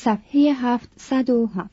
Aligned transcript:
صفحه 0.00 0.52
707 0.52 1.70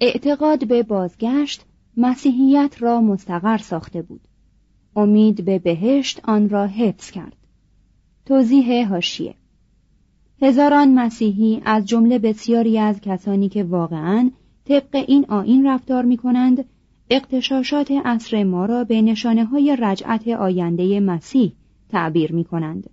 اعتقاد 0.00 0.66
به 0.66 0.82
بازگشت 0.82 1.64
مسیحیت 1.96 2.76
را 2.78 3.00
مستقر 3.00 3.58
ساخته 3.58 4.02
بود. 4.02 4.20
امید 4.96 5.44
به 5.44 5.58
بهشت 5.58 6.20
آن 6.24 6.48
را 6.48 6.66
حفظ 6.66 7.10
کرد. 7.10 7.36
توضیح 8.26 8.88
هاشیه 8.88 9.34
هزاران 10.42 10.94
مسیحی 10.94 11.62
از 11.64 11.86
جمله 11.86 12.18
بسیاری 12.18 12.78
از 12.78 13.00
کسانی 13.00 13.48
که 13.48 13.64
واقعاً 13.64 14.30
طبق 14.64 15.04
این 15.08 15.26
آین 15.28 15.66
رفتار 15.66 16.04
می 16.04 16.16
کنند 16.16 16.64
اقتشاشات 17.10 17.90
عصر 17.90 18.44
ما 18.44 18.66
را 18.66 18.84
به 18.84 19.02
نشانه 19.02 19.44
های 19.44 19.76
رجعت 19.80 20.28
آینده 20.28 21.00
مسیح 21.00 21.52
تعبیر 21.88 22.32
می 22.32 22.44
کنند. 22.44 22.90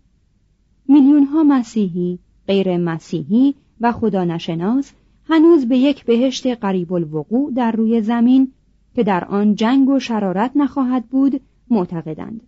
میلیون 0.88 1.24
ها 1.24 1.44
مسیحی، 1.44 2.20
غیر 2.48 2.78
مسیحی 2.78 3.56
و 3.82 3.92
خدا 3.92 4.24
نشناس 4.24 4.92
هنوز 5.30 5.68
به 5.68 5.78
یک 5.78 6.06
بهشت 6.06 6.48
قریب 6.48 6.94
الوقوع 6.94 7.54
در 7.54 7.72
روی 7.72 8.02
زمین 8.02 8.52
که 8.96 9.04
در 9.04 9.26
آن 9.26 9.56
جنگ 9.56 9.90
و 9.90 10.00
شرارت 10.00 10.52
نخواهد 10.56 11.06
بود 11.06 11.42
معتقدند. 11.70 12.42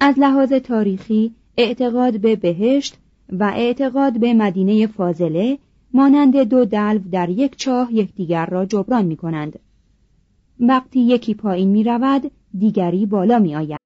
از 0.00 0.18
لحاظ 0.18 0.52
تاریخی 0.52 1.34
اعتقاد 1.56 2.20
به 2.20 2.36
بهشت 2.36 2.98
و 3.32 3.52
اعتقاد 3.56 4.20
به 4.20 4.34
مدینه 4.34 4.86
فاضله 4.86 5.58
مانند 5.94 6.36
دو 6.36 6.64
دلو 6.64 7.00
در 7.12 7.30
یک 7.30 7.56
چاه 7.56 7.94
یکدیگر 7.94 8.46
را 8.46 8.66
جبران 8.66 9.04
می 9.04 9.16
کنند. 9.16 9.58
وقتی 10.60 11.00
یکی 11.00 11.34
پایین 11.34 11.68
می 11.68 11.84
رود 11.84 12.30
دیگری 12.58 13.06
بالا 13.06 13.38
می 13.38 13.56
آید. 13.56 13.85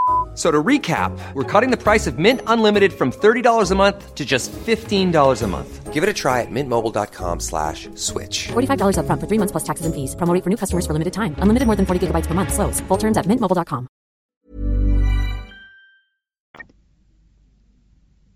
So 0.36 0.50
to 0.50 0.62
recap, 0.62 1.18
we're 1.32 1.50
cutting 1.50 1.70
the 1.70 1.82
price 1.82 2.06
of 2.06 2.18
Mint 2.18 2.42
Unlimited 2.46 2.92
from 2.92 3.10
$30 3.10 3.70
a 3.70 3.74
month 3.74 4.14
to 4.14 4.24
just 4.24 4.52
$15 4.52 5.42
a 5.42 5.46
month. 5.46 5.94
Give 5.94 6.02
it 6.02 6.10
a 6.10 6.12
try 6.12 6.42
at 6.42 6.50
mintmobile.com 6.50 7.40
slash 7.40 7.88
switch. 7.94 8.48
$45 8.48 8.98
upfront 9.00 9.20
for 9.20 9.26
three 9.26 9.40
months 9.40 9.52
plus 9.52 9.64
taxes 9.64 9.86
and 9.86 9.94
fees. 9.94 10.14
Promo 10.14 10.34
rate 10.34 10.44
for 10.44 10.50
new 10.50 10.60
customers 10.62 10.84
for 10.86 10.92
limited 10.92 11.14
time. 11.14 11.34
Unlimited 11.38 11.66
more 11.66 11.76
than 11.76 11.86
40 11.86 12.00
gigabytes 12.06 12.26
per 12.26 12.34
month. 12.34 12.52
Slows. 12.52 12.80
Full 12.88 12.98
terms 12.98 13.16
at 13.16 13.24
mintmobile.com. 13.24 13.88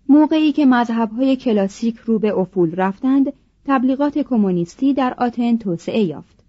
موقعی 0.09 0.51
که 0.51 0.65
مذهبهای 0.65 1.35
کلاسیک 1.35 1.97
رو 1.97 2.19
به 2.19 2.37
افول 2.37 2.75
رفتند 2.75 3.33
تبلیغات 3.65 4.17
کمونیستی 4.17 4.93
در 4.93 5.13
آتن 5.17 5.57
توسعه 5.57 5.99
یافت 5.99 6.43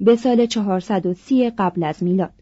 به 0.00 0.16
سال 0.16 0.46
430 0.46 1.50
قبل 1.50 1.84
از 1.84 2.02
میلاد 2.02 2.32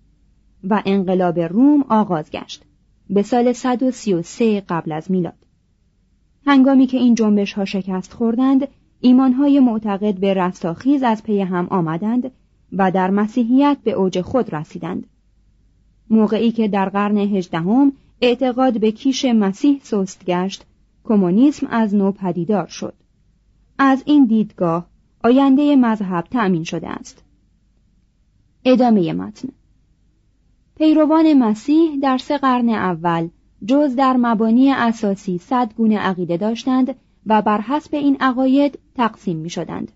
و 0.63 0.81
انقلاب 0.85 1.39
روم 1.39 1.85
آغاز 1.89 2.31
گشت. 2.31 2.63
به 3.09 3.23
سال 3.23 3.53
133 3.53 4.61
قبل 4.69 4.91
از 4.91 5.11
میلاد. 5.11 5.45
هنگامی 6.45 6.87
که 6.87 6.97
این 6.97 7.15
جنبش 7.15 7.53
ها 7.53 7.65
شکست 7.65 8.13
خوردند 8.13 8.67
ایمانهای 8.99 9.59
معتقد 9.59 10.19
به 10.19 10.33
رستاخیز 10.33 11.03
از 11.03 11.23
پی 11.23 11.41
هم 11.41 11.67
آمدند 11.69 12.31
و 12.73 12.91
در 12.91 13.09
مسیحیت 13.09 13.77
به 13.83 13.91
اوج 13.91 14.21
خود 14.21 14.55
رسیدند. 14.55 15.07
موقعی 16.09 16.51
که 16.51 16.67
در 16.67 16.89
قرن 16.89 17.17
هجدهم 17.17 17.93
اعتقاد 18.21 18.79
به 18.79 18.91
کیش 18.91 19.25
مسیح 19.25 19.79
سست 19.83 20.25
گشت 20.25 20.65
کمونیسم 21.03 21.67
از 21.67 21.95
نو 21.95 22.11
پدیدار 22.11 22.67
شد. 22.67 22.93
از 23.77 24.03
این 24.05 24.25
دیدگاه 24.25 24.87
آینده 25.23 25.75
مذهب 25.75 26.27
تأمین 26.31 26.63
شده 26.63 26.89
است. 26.89 27.23
ادامه 28.65 29.13
متن. 29.13 29.49
پیروان 30.81 31.33
مسیح 31.33 31.99
در 32.01 32.17
سه 32.17 32.37
قرن 32.37 32.69
اول 32.69 33.27
جز 33.65 33.95
در 33.95 34.17
مبانی 34.17 34.71
اساسی 34.71 35.37
صد 35.37 35.73
گونه 35.77 35.97
عقیده 35.97 36.37
داشتند 36.37 36.95
و 37.25 37.41
بر 37.41 37.61
حسب 37.61 37.95
این 37.95 38.17
عقاید 38.19 38.79
تقسیم 38.95 39.37
می 39.37 39.49
شدند. 39.49 39.91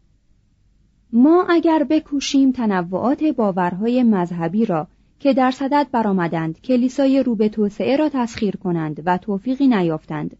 ما 1.13 1.45
اگر 1.49 1.83
بکوشیم 1.83 2.51
تنوعات 2.51 3.23
باورهای 3.23 4.03
مذهبی 4.03 4.65
را 4.65 4.87
که 5.19 5.33
در 5.33 5.51
صدد 5.51 5.87
برآمدند 5.91 6.61
کلیسای 6.61 7.23
رو 7.23 7.35
به 7.35 7.49
توسعه 7.49 7.97
را 7.97 8.09
تسخیر 8.09 8.55
کنند 8.55 9.01
و 9.05 9.17
توفیقی 9.17 9.67
نیافتند 9.67 10.37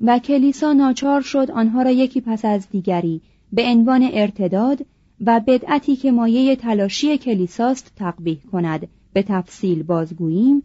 و 0.00 0.18
کلیسا 0.18 0.72
ناچار 0.72 1.20
شد 1.20 1.50
آنها 1.50 1.82
را 1.82 1.90
یکی 1.90 2.20
پس 2.20 2.44
از 2.44 2.68
دیگری 2.70 3.20
به 3.52 3.64
عنوان 3.64 4.08
ارتداد 4.12 4.86
و 5.26 5.40
بدعتی 5.46 5.96
که 5.96 6.12
مایه 6.12 6.56
تلاشی 6.56 7.18
کلیساست 7.18 7.92
تقبیح 7.96 8.38
کند 8.52 8.88
به 9.12 9.22
تفصیل 9.22 9.82
بازگوییم 9.82 10.62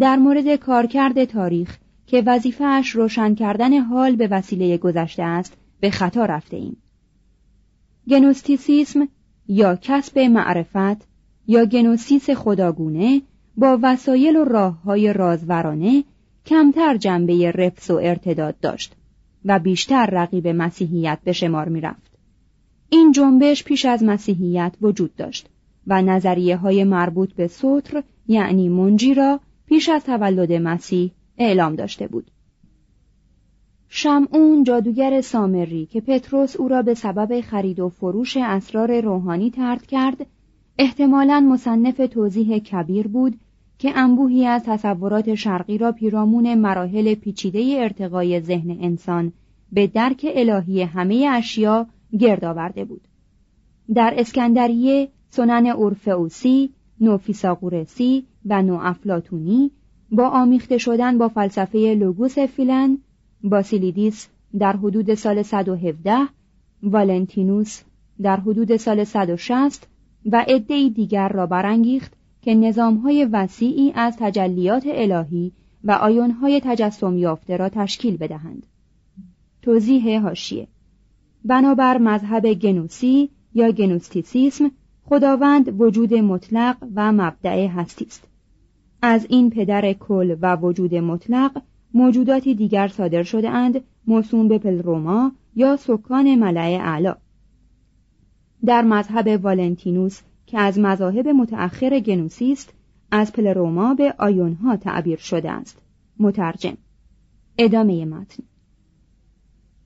در 0.00 0.16
مورد 0.16 0.56
کارکرد 0.56 1.24
تاریخ 1.24 1.76
که 2.06 2.22
وظیفهش 2.26 2.90
روشن 2.90 3.34
کردن 3.34 3.78
حال 3.78 4.16
به 4.16 4.28
وسیله 4.28 4.78
گذشته 4.78 5.22
است 5.22 5.56
به 5.80 5.90
خطا 5.90 6.24
رفته 6.24 6.56
ایم. 6.56 6.76
گنوستیسیسم 8.08 9.08
یا 9.48 9.78
کسب 9.82 10.18
معرفت 10.18 11.08
یا 11.46 11.64
گنوسیس 11.64 12.30
خداگونه 12.30 13.22
با 13.56 13.78
وسایل 13.82 14.36
و 14.36 14.44
راه 14.44 14.82
های 14.82 15.12
رازورانه 15.12 16.04
کمتر 16.46 16.96
جنبه 16.96 17.50
رفس 17.50 17.90
و 17.90 17.94
ارتداد 17.94 18.60
داشت 18.60 18.94
و 19.44 19.58
بیشتر 19.58 20.06
رقیب 20.06 20.48
مسیحیت 20.48 21.18
به 21.24 21.32
شمار 21.32 21.68
می 21.68 21.80
رفت. 21.80 22.16
این 22.88 23.12
جنبش 23.12 23.64
پیش 23.64 23.84
از 23.84 24.02
مسیحیت 24.02 24.74
وجود 24.80 25.16
داشت 25.16 25.48
و 25.86 26.02
نظریه 26.02 26.56
های 26.56 26.84
مربوط 26.84 27.32
به 27.32 27.46
سطر 27.46 28.02
یعنی 28.28 28.68
منجی 28.68 29.14
را 29.14 29.40
پیش 29.66 29.88
از 29.88 30.04
تولد 30.04 30.52
مسیح 30.52 31.10
اعلام 31.38 31.74
داشته 31.74 32.06
بود. 32.06 32.30
شمعون 33.88 34.64
جادوگر 34.64 35.20
سامری 35.20 35.86
که 35.86 36.00
پتروس 36.00 36.56
او 36.56 36.68
را 36.68 36.82
به 36.82 36.94
سبب 36.94 37.40
خرید 37.40 37.80
و 37.80 37.88
فروش 37.88 38.36
اسرار 38.36 39.00
روحانی 39.00 39.50
ترد 39.50 39.86
کرد 39.86 40.26
احتمالا 40.78 41.40
مصنف 41.40 41.96
توضیح 41.96 42.58
کبیر 42.58 43.08
بود 43.08 43.40
که 43.78 43.98
انبوهی 43.98 44.46
از 44.46 44.62
تصورات 44.64 45.34
شرقی 45.34 45.78
را 45.78 45.92
پیرامون 45.92 46.54
مراحل 46.54 47.14
پیچیده 47.14 47.76
ارتقای 47.78 48.40
ذهن 48.40 48.70
انسان 48.70 49.32
به 49.72 49.86
درک 49.86 50.26
الهی 50.34 50.82
همه 50.82 51.28
اشیا 51.30 51.86
گرد 52.18 52.44
آورده 52.44 52.84
بود 52.84 53.08
در 53.94 54.14
اسکندریه 54.16 55.08
سنن 55.36 55.66
اورفئوسی 55.66 56.70
نوفیساغورسی 57.00 58.26
و 58.46 58.62
نوافلاتونی 58.62 59.70
با 60.10 60.28
آمیخته 60.28 60.78
شدن 60.78 61.18
با 61.18 61.28
فلسفه 61.28 61.78
لوگوس 61.78 62.38
فیلن 62.38 62.98
باسیلیدیس 63.44 64.28
در 64.58 64.76
حدود 64.76 65.14
سال 65.14 65.42
117 65.42 66.16
والنتینوس 66.82 67.82
در 68.22 68.36
حدود 68.36 68.76
سال 68.76 69.04
160 69.04 69.88
و 70.26 70.44
عدهای 70.48 70.90
دیگر 70.90 71.28
را 71.28 71.46
برانگیخت 71.46 72.12
که 72.42 72.54
نظامهای 72.54 73.24
وسیعی 73.24 73.92
از 73.94 74.16
تجلیات 74.18 74.84
الهی 74.86 75.52
و 75.84 75.92
آیونهای 75.92 76.60
تجسم 76.64 77.18
یافته 77.18 77.56
را 77.56 77.68
تشکیل 77.68 78.16
بدهند. 78.16 78.66
توضیح 79.62 80.20
هاشیه 80.20 80.68
بنابر 81.44 81.98
مذهب 81.98 82.54
گنوسی 82.54 83.30
یا 83.54 83.72
گنوستیسیسم 83.72 84.70
خداوند 85.08 85.80
وجود 85.80 86.14
مطلق 86.14 86.76
و 86.94 87.12
مبدع 87.12 87.66
هستی 87.66 88.04
است. 88.04 88.28
از 89.02 89.26
این 89.28 89.50
پدر 89.50 89.92
کل 89.92 90.36
و 90.42 90.56
وجود 90.56 90.94
مطلق 90.94 91.62
موجوداتی 91.94 92.54
دیگر 92.54 92.88
صادر 92.88 93.22
شده 93.22 93.50
اند 93.50 93.84
موسوم 94.06 94.48
به 94.48 94.58
پلروما 94.58 95.32
یا 95.56 95.76
سکان 95.76 96.34
ملع 96.34 96.78
اعلی. 96.80 97.12
در 98.64 98.82
مذهب 98.82 99.44
والنتینوس 99.44 100.20
که 100.46 100.58
از 100.58 100.78
مذاهب 100.78 101.28
متأخر 101.28 102.00
گنوسی 102.00 102.52
است 102.52 102.72
از 103.10 103.32
پلروما 103.32 103.94
به 103.94 104.14
آیونها 104.18 104.76
تعبیر 104.76 105.18
شده 105.18 105.50
است. 105.50 105.78
مترجم. 106.18 106.76
ادامه 107.58 108.04
متن. 108.04 108.42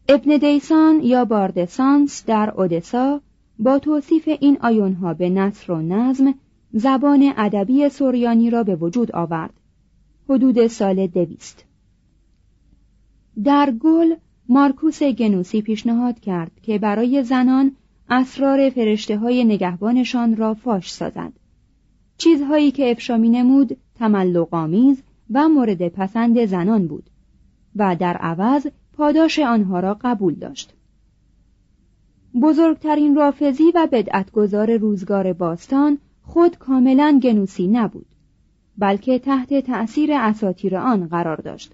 ابن 0.09 0.37
دیسان 0.37 1.01
یا 1.03 1.25
باردسانس 1.25 2.25
در 2.27 2.53
اودسا 2.57 3.21
با 3.61 3.79
توصیف 3.79 4.29
این 4.41 4.59
آیونها 4.61 5.15
به 5.15 5.31
نصر 5.31 5.73
و 5.73 5.83
نظم 5.83 6.35
زبان 6.73 7.33
ادبی 7.37 7.89
سوریانی 7.89 8.51
را 8.51 8.63
به 8.63 8.77
وجود 8.77 9.13
آورد. 9.13 9.55
حدود 10.29 10.67
سال 10.67 11.07
دویست. 11.07 11.65
در 13.45 13.75
گل 13.81 14.15
مارکوس 14.49 15.03
گنوسی 15.03 15.63
پیشنهاد 15.63 16.21
کرد 16.21 16.51
که 16.63 16.79
برای 16.79 17.23
زنان 17.23 17.73
اسرار 18.09 18.71
فرشته 18.71 19.19
های 19.19 19.45
نگهبانشان 19.45 20.37
را 20.37 20.55
فاش 20.55 20.93
سازند 20.93 21.39
چیزهایی 22.19 22.71
که 22.71 22.91
افشا 22.91 23.17
می 23.17 23.29
نمود 23.29 23.77
تملقامیز 23.95 25.03
و 25.31 25.49
مورد 25.49 25.89
پسند 25.89 26.45
زنان 26.45 26.87
بود 26.87 27.11
و 27.77 27.97
در 27.97 28.17
عوض 28.17 28.67
پاداش 28.93 29.39
آنها 29.39 29.81
را 29.81 29.99
قبول 30.01 30.35
داشت. 30.35 30.75
بزرگترین 32.35 33.15
رافزی 33.15 33.73
و 33.75 33.89
بدعتگذار 33.93 34.77
روزگار 34.77 35.33
باستان 35.33 35.99
خود 36.23 36.59
کاملا 36.59 37.21
گنوسی 37.23 37.67
نبود 37.67 38.07
بلکه 38.79 39.19
تحت 39.19 39.55
تأثیر 39.55 40.13
اساتیر 40.13 40.77
آن 40.77 41.09
قرار 41.09 41.37
داشت 41.37 41.73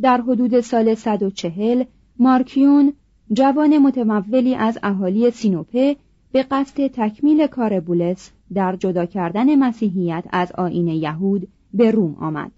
در 0.00 0.20
حدود 0.20 0.60
سال 0.60 0.94
140 0.94 1.84
مارکیون 2.18 2.92
جوان 3.32 3.78
متمولی 3.78 4.54
از 4.54 4.78
اهالی 4.82 5.30
سینوپه 5.30 5.96
به 6.32 6.42
قصد 6.42 6.86
تکمیل 6.86 7.46
کار 7.46 7.80
بولس 7.80 8.30
در 8.54 8.76
جدا 8.76 9.06
کردن 9.06 9.54
مسیحیت 9.54 10.24
از 10.30 10.52
آین 10.52 10.88
یهود 10.88 11.48
به 11.74 11.90
روم 11.90 12.14
آمد. 12.14 12.52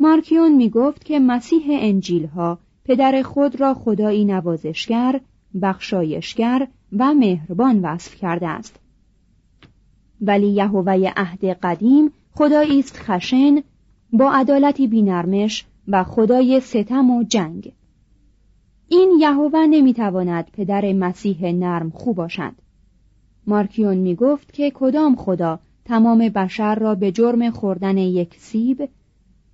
مارکیون 0.00 0.52
می 0.52 0.70
گفت 0.70 1.04
که 1.04 1.18
مسیح 1.18 1.62
انجیل 1.68 2.26
ها 2.26 2.58
پدر 2.84 3.22
خود 3.22 3.60
را 3.60 3.74
خدایی 3.74 4.24
نوازشگر، 4.24 5.20
بخشایشگر 5.62 6.68
و 6.92 7.14
مهربان 7.14 7.80
وصف 7.80 8.14
کرده 8.14 8.48
است. 8.48 8.80
ولی 10.20 10.48
یهوه 10.48 11.12
عهد 11.16 11.44
قدیم 11.44 12.10
خدایی 12.34 12.78
است 12.78 12.96
خشن 12.96 13.62
با 14.12 14.32
عدالتی 14.32 14.86
بینرمش 14.86 15.64
و 15.88 16.04
خدای 16.04 16.60
ستم 16.60 17.10
و 17.10 17.22
جنگ. 17.22 17.72
این 18.88 19.16
یهوه 19.20 19.66
نمی‌تواند 19.66 20.50
پدر 20.52 20.92
مسیح 20.92 21.52
نرم 21.52 21.90
خوب 21.90 22.16
باشد 22.16 22.52
مارکیون 23.46 23.96
می 23.96 24.14
گفت 24.14 24.52
که 24.52 24.70
کدام 24.74 25.16
خدا 25.16 25.58
تمام 25.84 26.18
بشر 26.18 26.74
را 26.74 26.94
به 26.94 27.12
جرم 27.12 27.50
خوردن 27.50 27.98
یک 27.98 28.34
سیب 28.38 28.88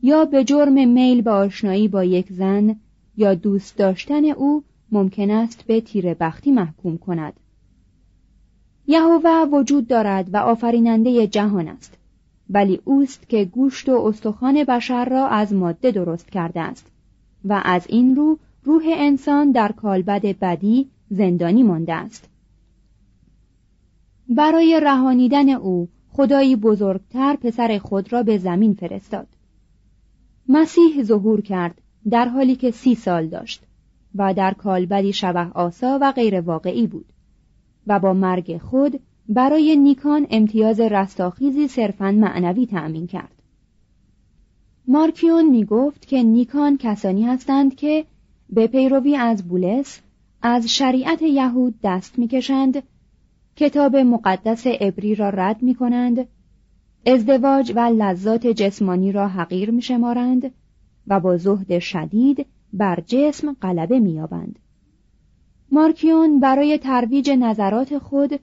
یا 0.02 0.24
به 0.24 0.44
جرم 0.44 0.88
میل 0.88 1.22
به 1.22 1.30
آشنایی 1.30 1.88
با 1.88 2.04
یک 2.04 2.32
زن 2.32 2.76
یا 3.16 3.34
دوست 3.34 3.76
داشتن 3.76 4.24
او 4.24 4.64
ممکن 4.92 5.30
است 5.30 5.64
به 5.66 5.80
تیر 5.80 6.14
بختی 6.14 6.50
محکوم 6.50 6.98
کند. 6.98 7.32
یهوه 8.86 9.48
وجود 9.52 9.88
دارد 9.88 10.34
و 10.34 10.36
آفریننده 10.36 11.26
جهان 11.26 11.68
است. 11.68 11.98
ولی 12.50 12.80
اوست 12.84 13.28
که 13.28 13.44
گوشت 13.44 13.88
و 13.88 13.92
استخوان 13.92 14.64
بشر 14.64 15.04
را 15.04 15.28
از 15.28 15.52
ماده 15.52 15.90
درست 15.90 16.30
کرده 16.30 16.60
است 16.60 16.86
و 17.44 17.62
از 17.64 17.86
این 17.88 18.16
رو 18.16 18.38
روح 18.64 18.82
انسان 18.86 19.50
در 19.50 19.72
کالبد 19.72 20.22
بدی 20.22 20.88
زندانی 21.10 21.62
مانده 21.62 21.94
است. 21.94 22.28
برای 24.28 24.80
رهانیدن 24.82 25.48
او 25.48 25.88
خدایی 26.12 26.56
بزرگتر 26.56 27.36
پسر 27.36 27.78
خود 27.78 28.12
را 28.12 28.22
به 28.22 28.38
زمین 28.38 28.74
فرستاد. 28.74 29.26
مسیح 30.48 31.02
ظهور 31.02 31.40
کرد 31.40 31.80
در 32.10 32.28
حالی 32.28 32.56
که 32.56 32.70
سی 32.70 32.94
سال 32.94 33.26
داشت. 33.26 33.62
و 34.14 34.34
در 34.34 34.54
کالبدی 34.54 35.12
شبه 35.12 35.50
آسا 35.54 35.98
و 36.02 36.12
غیر 36.12 36.40
واقعی 36.40 36.86
بود 36.86 37.06
و 37.86 37.98
با 37.98 38.12
مرگ 38.12 38.58
خود 38.58 39.00
برای 39.28 39.76
نیکان 39.76 40.26
امتیاز 40.30 40.80
رستاخیزی 40.80 41.68
صرفا 41.68 42.12
معنوی 42.12 42.66
تأمین 42.66 43.06
کرد. 43.06 43.42
مارکیون 44.88 45.50
می 45.50 45.64
گفت 45.64 46.06
که 46.06 46.22
نیکان 46.22 46.76
کسانی 46.76 47.22
هستند 47.22 47.74
که 47.74 48.04
به 48.50 48.66
پیروی 48.66 49.16
از 49.16 49.48
بولس 49.48 50.00
از 50.42 50.66
شریعت 50.66 51.22
یهود 51.22 51.74
دست 51.82 52.18
می‌کشند 52.18 52.82
کتاب 53.56 53.96
مقدس 53.96 54.66
عبری 54.66 55.14
را 55.14 55.28
رد 55.28 55.62
می 55.62 55.74
کنند 55.74 56.28
ازدواج 57.06 57.72
و 57.76 57.80
لذات 57.80 58.46
جسمانی 58.46 59.12
را 59.12 59.28
حقیر 59.28 59.70
می 59.70 59.82
شمارند 59.82 60.50
و 61.06 61.20
با 61.20 61.36
زهد 61.36 61.78
شدید 61.78 62.46
بر 62.72 63.02
جسم 63.06 63.52
غلبه 63.52 64.00
مییابند. 64.00 64.58
مارکیون 65.72 66.40
برای 66.40 66.78
ترویج 66.78 67.30
نظرات 67.30 67.98
خود 67.98 68.40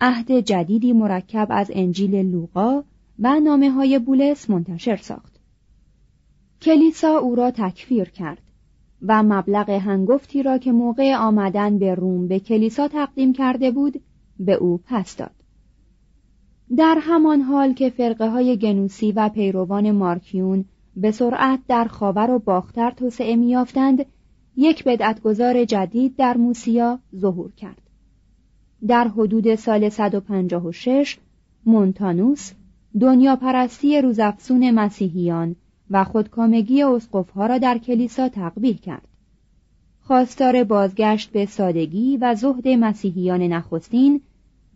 عهد 0.00 0.32
جدیدی 0.32 0.92
مرکب 0.92 1.46
از 1.50 1.70
انجیل 1.74 2.14
لوقا 2.14 2.82
و 3.18 3.40
نامه 3.40 3.70
های 3.70 3.98
بولس 3.98 4.50
منتشر 4.50 4.96
ساخت. 4.96 5.40
کلیسا 6.62 7.18
او 7.18 7.34
را 7.34 7.50
تکفیر 7.50 8.08
کرد 8.08 8.42
و 9.02 9.22
مبلغ 9.22 9.70
هنگفتی 9.70 10.42
را 10.42 10.58
که 10.58 10.72
موقع 10.72 11.16
آمدن 11.16 11.78
به 11.78 11.94
روم 11.94 12.28
به 12.28 12.40
کلیسا 12.40 12.88
تقدیم 12.88 13.32
کرده 13.32 13.70
بود 13.70 14.00
به 14.40 14.54
او 14.54 14.80
پس 14.86 15.16
داد. 15.16 15.34
در 16.76 16.98
همان 17.00 17.40
حال 17.40 17.72
که 17.72 17.90
فرقه 17.90 18.30
های 18.30 18.56
گنوسی 18.56 19.12
و 19.12 19.28
پیروان 19.28 19.90
مارکیون 19.90 20.64
به 20.96 21.10
سرعت 21.10 21.60
در 21.68 21.84
خاور 21.84 22.30
و 22.30 22.38
باختر 22.38 22.90
توسعه 22.90 23.36
میافتند 23.36 24.06
یک 24.56 24.84
بدعتگذار 24.84 25.64
جدید 25.64 26.16
در 26.16 26.36
موسیا 26.36 26.98
ظهور 27.16 27.52
کرد. 27.52 27.82
در 28.86 29.08
حدود 29.08 29.54
سال 29.54 29.88
156 29.88 31.18
مونتانوس 31.66 32.52
دنیا 33.00 33.36
پرستی 33.36 34.00
روزافسون 34.00 34.70
مسیحیان 34.70 35.56
و 35.90 36.04
خودکامگی 36.04 36.82
اسقفها 36.82 37.46
را 37.46 37.58
در 37.58 37.78
کلیسا 37.78 38.28
تقبیح 38.28 38.76
کرد. 38.76 39.08
خواستار 40.00 40.64
بازگشت 40.64 41.30
به 41.30 41.46
سادگی 41.46 42.16
و 42.16 42.34
زهد 42.34 42.68
مسیحیان 42.68 43.42
نخستین 43.42 44.20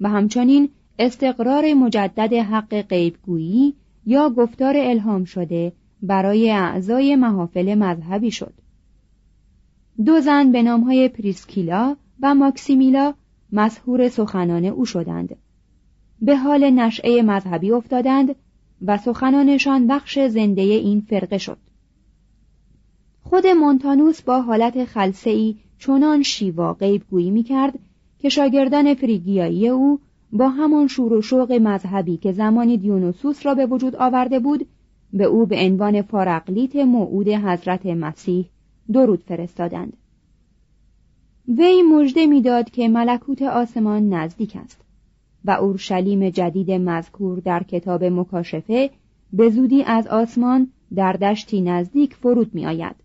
و 0.01 0.09
همچنین 0.09 0.69
استقرار 0.99 1.75
مجدد 1.75 2.33
حق 2.33 2.83
غیبگویی 2.83 3.75
یا 4.07 4.31
گفتار 4.31 4.75
الهام 4.77 5.25
شده 5.25 5.73
برای 6.03 6.51
اعضای 6.51 7.17
محافل 7.17 7.75
مذهبی 7.75 8.31
شد. 8.31 8.53
دو 10.05 10.21
زن 10.21 10.53
به 10.53 10.63
نامهای 10.63 11.09
پریسکیلا 11.09 11.97
و 12.23 12.35
ماکسیمیلا 12.35 13.15
مسهور 13.53 14.09
سخنان 14.09 14.65
او 14.65 14.85
شدند. 14.85 15.37
به 16.23 16.37
حال 16.37 16.71
نشعه 16.71 17.23
مذهبی 17.23 17.73
افتادند 17.73 18.35
و 18.83 18.99
سخنانشان 18.99 19.87
بخش 19.87 20.19
زنده 20.19 20.63
این 20.63 21.01
فرقه 21.01 21.39
شد. 21.39 21.59
خود 23.23 23.47
مونتانوس 23.47 24.23
با 24.23 24.43
حالت 24.43 24.85
خلسه 24.85 25.31
ای 25.31 25.57
چنان 25.79 26.23
شیوا 26.23 26.75
غیب 26.75 27.03
گویی 27.11 27.31
می 27.31 27.43
کرد 27.43 27.79
که 28.19 28.29
شاگردان 28.29 28.95
فریگیایی 28.95 29.69
او 29.69 30.01
با 30.33 30.49
همان 30.49 30.87
شور 30.87 31.13
و 31.13 31.23
شوق 31.23 31.53
مذهبی 31.53 32.17
که 32.17 32.33
زمانی 32.33 32.77
دیونوسوس 32.77 33.47
را 33.47 33.55
به 33.55 33.67
وجود 33.67 33.97
آورده 33.97 34.39
بود 34.39 34.67
به 35.13 35.25
او 35.25 35.47
به 35.47 35.57
عنوان 35.67 36.03
فارقلیت 36.03 36.77
موعود 36.77 37.29
حضرت 37.29 37.87
مسیح 37.87 38.47
درود 38.93 39.23
فرستادند 39.23 39.97
وی 41.49 41.83
مژده 41.83 42.27
می‌داد 42.27 42.71
که 42.71 42.89
ملکوت 42.89 43.43
آسمان 43.43 44.09
نزدیک 44.09 44.57
است 44.57 44.81
و 45.45 45.51
اورشلیم 45.51 46.31
جدید 46.31 46.71
مذکور 46.71 47.39
در 47.39 47.63
کتاب 47.63 48.05
مکاشفه 48.05 48.91
به 49.33 49.51
زودی 49.51 49.83
از 49.83 50.07
آسمان 50.07 50.69
در 50.95 51.13
دشتی 51.13 51.61
نزدیک 51.61 52.15
فرود 52.15 52.55
می 52.55 52.67
آید. 52.67 52.97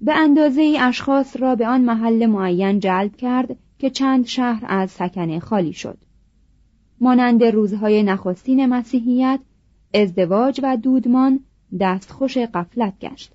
به 0.00 0.14
اندازه 0.14 0.60
ای 0.60 0.78
اشخاص 0.78 1.36
را 1.36 1.54
به 1.54 1.66
آن 1.66 1.80
محل 1.80 2.26
معین 2.26 2.80
جلب 2.80 3.16
کرد 3.16 3.56
که 3.78 3.90
چند 3.90 4.26
شهر 4.26 4.64
از 4.68 4.90
سکنه 4.90 5.40
خالی 5.40 5.72
شد. 5.72 5.98
مانند 7.00 7.44
روزهای 7.44 8.02
نخستین 8.02 8.66
مسیحیت، 8.66 9.40
ازدواج 9.94 10.60
و 10.62 10.76
دودمان 10.76 11.40
دستخوش 11.80 12.38
قفلت 12.38 12.98
گشت. 13.00 13.32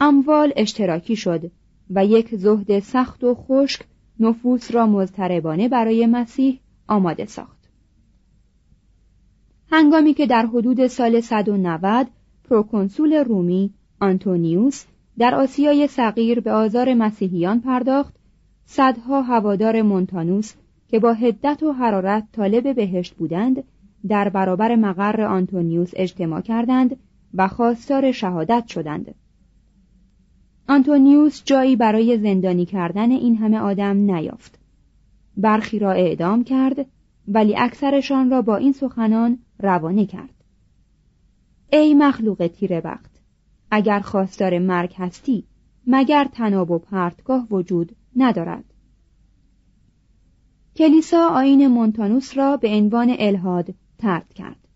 اموال 0.00 0.52
اشتراکی 0.56 1.16
شد 1.16 1.50
و 1.90 2.06
یک 2.06 2.34
زهد 2.34 2.78
سخت 2.78 3.24
و 3.24 3.34
خشک 3.34 3.82
نفوس 4.20 4.70
را 4.70 4.86
مضطربانه 4.86 5.68
برای 5.68 6.06
مسیح 6.06 6.60
آماده 6.88 7.26
ساخت. 7.26 7.68
هنگامی 9.70 10.14
که 10.14 10.26
در 10.26 10.46
حدود 10.46 10.86
سال 10.86 11.20
190 11.20 12.06
پروکنسول 12.50 13.12
رومی 13.12 13.74
آنتونیوس 14.00 14.84
در 15.18 15.34
آسیای 15.34 15.86
صغیر 15.86 16.40
به 16.40 16.52
آزار 16.52 16.94
مسیحیان 16.94 17.60
پرداخت 17.60 18.14
صدها 18.64 19.22
هوادار 19.22 19.82
مونتانوس 19.82 20.54
که 20.88 20.98
با 20.98 21.12
هدت 21.12 21.62
و 21.62 21.72
حرارت 21.72 22.24
طالب 22.32 22.74
بهشت 22.74 23.14
بودند 23.14 23.64
در 24.08 24.28
برابر 24.28 24.76
مقر 24.76 25.20
آنتونیوس 25.20 25.90
اجتماع 25.96 26.40
کردند 26.40 26.96
و 27.34 27.48
خواستار 27.48 28.12
شهادت 28.12 28.66
شدند. 28.66 29.14
آنتونیوس 30.68 31.42
جایی 31.44 31.76
برای 31.76 32.18
زندانی 32.18 32.64
کردن 32.64 33.10
این 33.10 33.36
همه 33.36 33.58
آدم 33.58 33.96
نیافت. 33.96 34.58
برخی 35.36 35.78
را 35.78 35.92
اعدام 35.92 36.44
کرد 36.44 36.86
ولی 37.28 37.56
اکثرشان 37.56 38.30
را 38.30 38.42
با 38.42 38.56
این 38.56 38.72
سخنان 38.72 39.38
روانه 39.58 40.06
کرد. 40.06 40.34
ای 41.72 41.94
مخلوق 41.94 42.46
تیره 42.46 42.80
وقت 42.84 43.10
اگر 43.70 44.00
خواستار 44.00 44.58
مرگ 44.58 44.94
هستی 44.96 45.44
مگر 45.86 46.24
تناب 46.24 46.70
و 46.70 46.78
پرتگاه 46.78 47.46
وجود 47.50 47.96
ندارد. 48.16 48.64
کلیسا 50.76 51.28
آین 51.28 51.66
مونتانوس 51.66 52.36
را 52.36 52.56
به 52.56 52.68
عنوان 52.68 53.16
الهاد 53.18 53.74
ترد 53.98 54.34
کرد. 54.34 54.68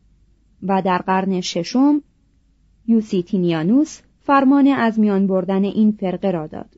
و 0.63 0.83
در 0.83 0.99
قرن 0.99 1.41
ششم 1.41 2.03
یوسیتینیانوس 2.87 4.01
فرمان 4.21 4.67
از 4.67 4.99
میان 4.99 5.27
بردن 5.27 5.65
این 5.65 5.93
فرقه 5.93 6.31
را 6.31 6.47
داد. 6.47 6.75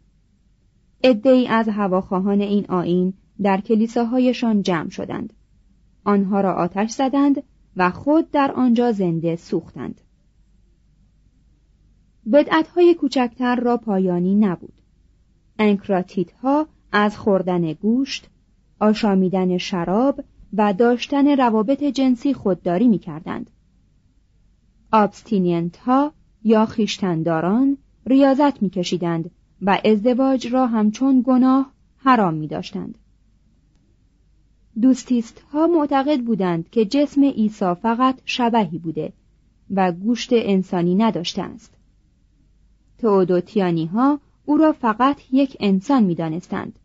عدهای 1.04 1.48
از 1.48 1.68
هواخواهان 1.68 2.40
این 2.40 2.66
آین 2.68 3.14
در 3.42 3.60
کلیساهایشان 3.60 4.62
جمع 4.62 4.88
شدند. 4.88 5.32
آنها 6.04 6.40
را 6.40 6.52
آتش 6.54 6.90
زدند 6.90 7.42
و 7.76 7.90
خود 7.90 8.30
در 8.30 8.52
آنجا 8.52 8.92
زنده 8.92 9.36
سوختند. 9.36 10.00
بدعتهای 12.32 12.94
کوچکتر 12.94 13.56
را 13.56 13.76
پایانی 13.76 14.34
نبود. 14.34 14.82
ها 16.42 16.66
از 16.92 17.18
خوردن 17.18 17.72
گوشت 17.72 18.30
آشامیدن 18.80 19.58
شراب 19.58 20.24
و 20.52 20.72
داشتن 20.72 21.36
روابط 21.36 21.84
جنسی 21.84 22.34
خودداری 22.34 22.88
می 22.88 22.98
کردند. 22.98 23.50
آبستینینت 24.92 25.76
ها 25.76 26.12
یا 26.44 26.66
خیشتنداران 26.66 27.78
ریاضت 28.06 28.62
می 28.62 28.70
کشیدند 28.70 29.30
و 29.62 29.80
ازدواج 29.84 30.46
را 30.46 30.66
همچون 30.66 31.22
گناه 31.26 31.72
حرام 31.96 32.34
می 32.34 32.48
داشتند. 32.48 32.98
دوستیست 34.80 35.40
ها 35.52 35.66
معتقد 35.66 36.20
بودند 36.20 36.70
که 36.70 36.84
جسم 36.84 37.24
عیسی 37.24 37.74
فقط 37.74 38.20
شبهی 38.24 38.78
بوده 38.78 39.12
و 39.70 39.92
گوشت 39.92 40.30
انسانی 40.32 40.94
نداشته 40.94 41.42
است. 41.42 41.74
تئودوتیانی 42.98 43.86
ها 43.86 44.20
او 44.44 44.56
را 44.56 44.72
فقط 44.72 45.16
یک 45.32 45.56
انسان 45.60 46.02
می 46.02 46.14
دانستند. 46.14 46.78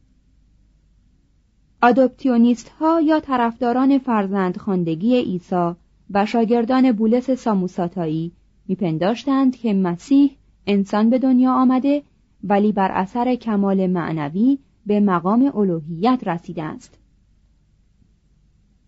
آدوپتیونیست 1.81 2.69
ها 2.69 3.01
یا 3.01 3.19
طرفداران 3.19 3.97
فرزند 3.97 4.57
خاندگی 4.57 5.15
عیسی 5.15 5.71
و 6.09 6.25
شاگردان 6.25 6.91
بولس 6.91 7.31
ساموساتایی 7.31 8.31
میپنداشتند 8.67 9.55
که 9.55 9.73
مسیح 9.73 10.31
انسان 10.67 11.09
به 11.09 11.19
دنیا 11.19 11.53
آمده 11.53 12.03
ولی 12.43 12.71
بر 12.71 12.91
اثر 12.91 13.35
کمال 13.35 13.87
معنوی 13.87 14.59
به 14.85 14.99
مقام 14.99 15.51
الوهیت 15.57 16.19
رسیده 16.25 16.63
است. 16.63 16.97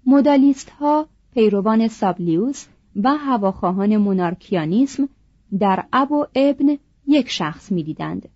مدالیست 0.06 0.70
ها 0.70 1.08
پیروان 1.34 1.88
سابلیوس 1.88 2.66
و 2.96 3.18
هواخواهان 3.18 3.98
مونارکیانیسم 3.98 5.10
در 5.60 5.84
اب 5.94 6.12
و 6.12 6.26
ابن 6.36 6.78
یک 7.08 7.30
شخص 7.30 7.72
می‌دیدند. 7.72 8.30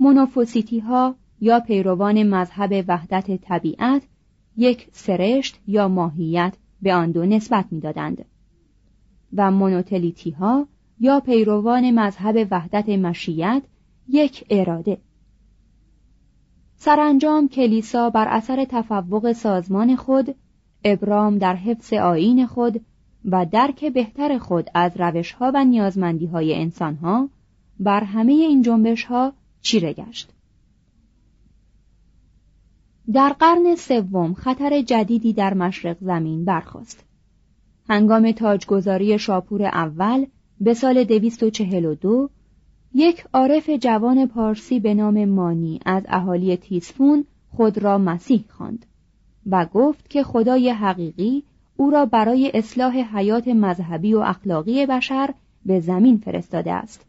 مونوفوسیتی 0.00 0.78
ها 0.78 1.14
یا 1.40 1.60
پیروان 1.60 2.22
مذهب 2.22 2.84
وحدت 2.88 3.36
طبیعت 3.36 4.02
یک 4.56 4.88
سرشت 4.92 5.60
یا 5.66 5.88
ماهیت 5.88 6.54
به 6.82 6.94
آن 6.94 7.10
دو 7.10 7.26
نسبت 7.26 7.64
می‌دادند 7.70 8.24
و 9.36 9.50
مونوتلیتی 9.50 10.30
ها 10.30 10.68
یا 11.00 11.20
پیروان 11.20 11.90
مذهب 11.90 12.48
وحدت 12.50 12.88
مشیت 12.88 13.62
یک 14.08 14.44
اراده 14.50 14.98
سرانجام 16.76 17.48
کلیسا 17.48 18.10
بر 18.10 18.28
اثر 18.28 18.64
تفوق 18.64 19.32
سازمان 19.32 19.96
خود 19.96 20.34
ابرام 20.84 21.38
در 21.38 21.56
حفظ 21.56 21.92
آیین 21.92 22.46
خود 22.46 22.80
و 23.24 23.46
درک 23.46 23.84
بهتر 23.84 24.38
خود 24.38 24.70
از 24.74 24.92
روشها 24.96 25.52
و 25.54 25.64
نیازمندی 25.64 26.26
های 26.26 26.54
انسانها 26.54 27.28
بر 27.80 28.04
همه 28.04 28.32
این 28.32 28.62
جنبش 28.62 29.04
ها 29.04 29.32
چیره 29.60 29.92
گشت. 29.92 30.35
در 33.12 33.28
قرن 33.28 33.74
سوم 33.74 34.34
خطر 34.34 34.82
جدیدی 34.82 35.32
در 35.32 35.54
مشرق 35.54 35.96
زمین 36.00 36.44
برخاست. 36.44 37.04
هنگام 37.88 38.32
تاجگذاری 38.32 39.18
شاپور 39.18 39.62
اول 39.62 40.26
به 40.60 40.74
سال 40.74 41.04
242 41.04 42.30
یک 42.94 43.24
عارف 43.32 43.70
جوان 43.70 44.26
پارسی 44.26 44.80
به 44.80 44.94
نام 44.94 45.24
مانی 45.24 45.80
از 45.84 46.02
اهالی 46.08 46.56
تیسفون 46.56 47.24
خود 47.50 47.78
را 47.78 47.98
مسیح 47.98 48.44
خواند 48.48 48.86
و 49.46 49.66
گفت 49.66 50.10
که 50.10 50.22
خدای 50.22 50.70
حقیقی 50.70 51.44
او 51.76 51.90
را 51.90 52.06
برای 52.06 52.50
اصلاح 52.54 52.96
حیات 52.96 53.48
مذهبی 53.48 54.14
و 54.14 54.18
اخلاقی 54.18 54.86
بشر 54.86 55.34
به 55.66 55.80
زمین 55.80 56.18
فرستاده 56.18 56.72
است. 56.72 57.06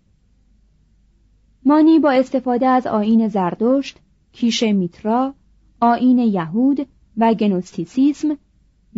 مانی 1.65 1.99
با 1.99 2.11
استفاده 2.11 2.67
از 2.67 2.87
آین 2.87 3.27
زردشت، 3.27 3.99
کیش 4.31 4.63
میترا، 4.63 5.33
آین 5.79 6.19
یهود 6.19 6.87
و 7.17 7.33
گنوستیسیسم 7.33 8.37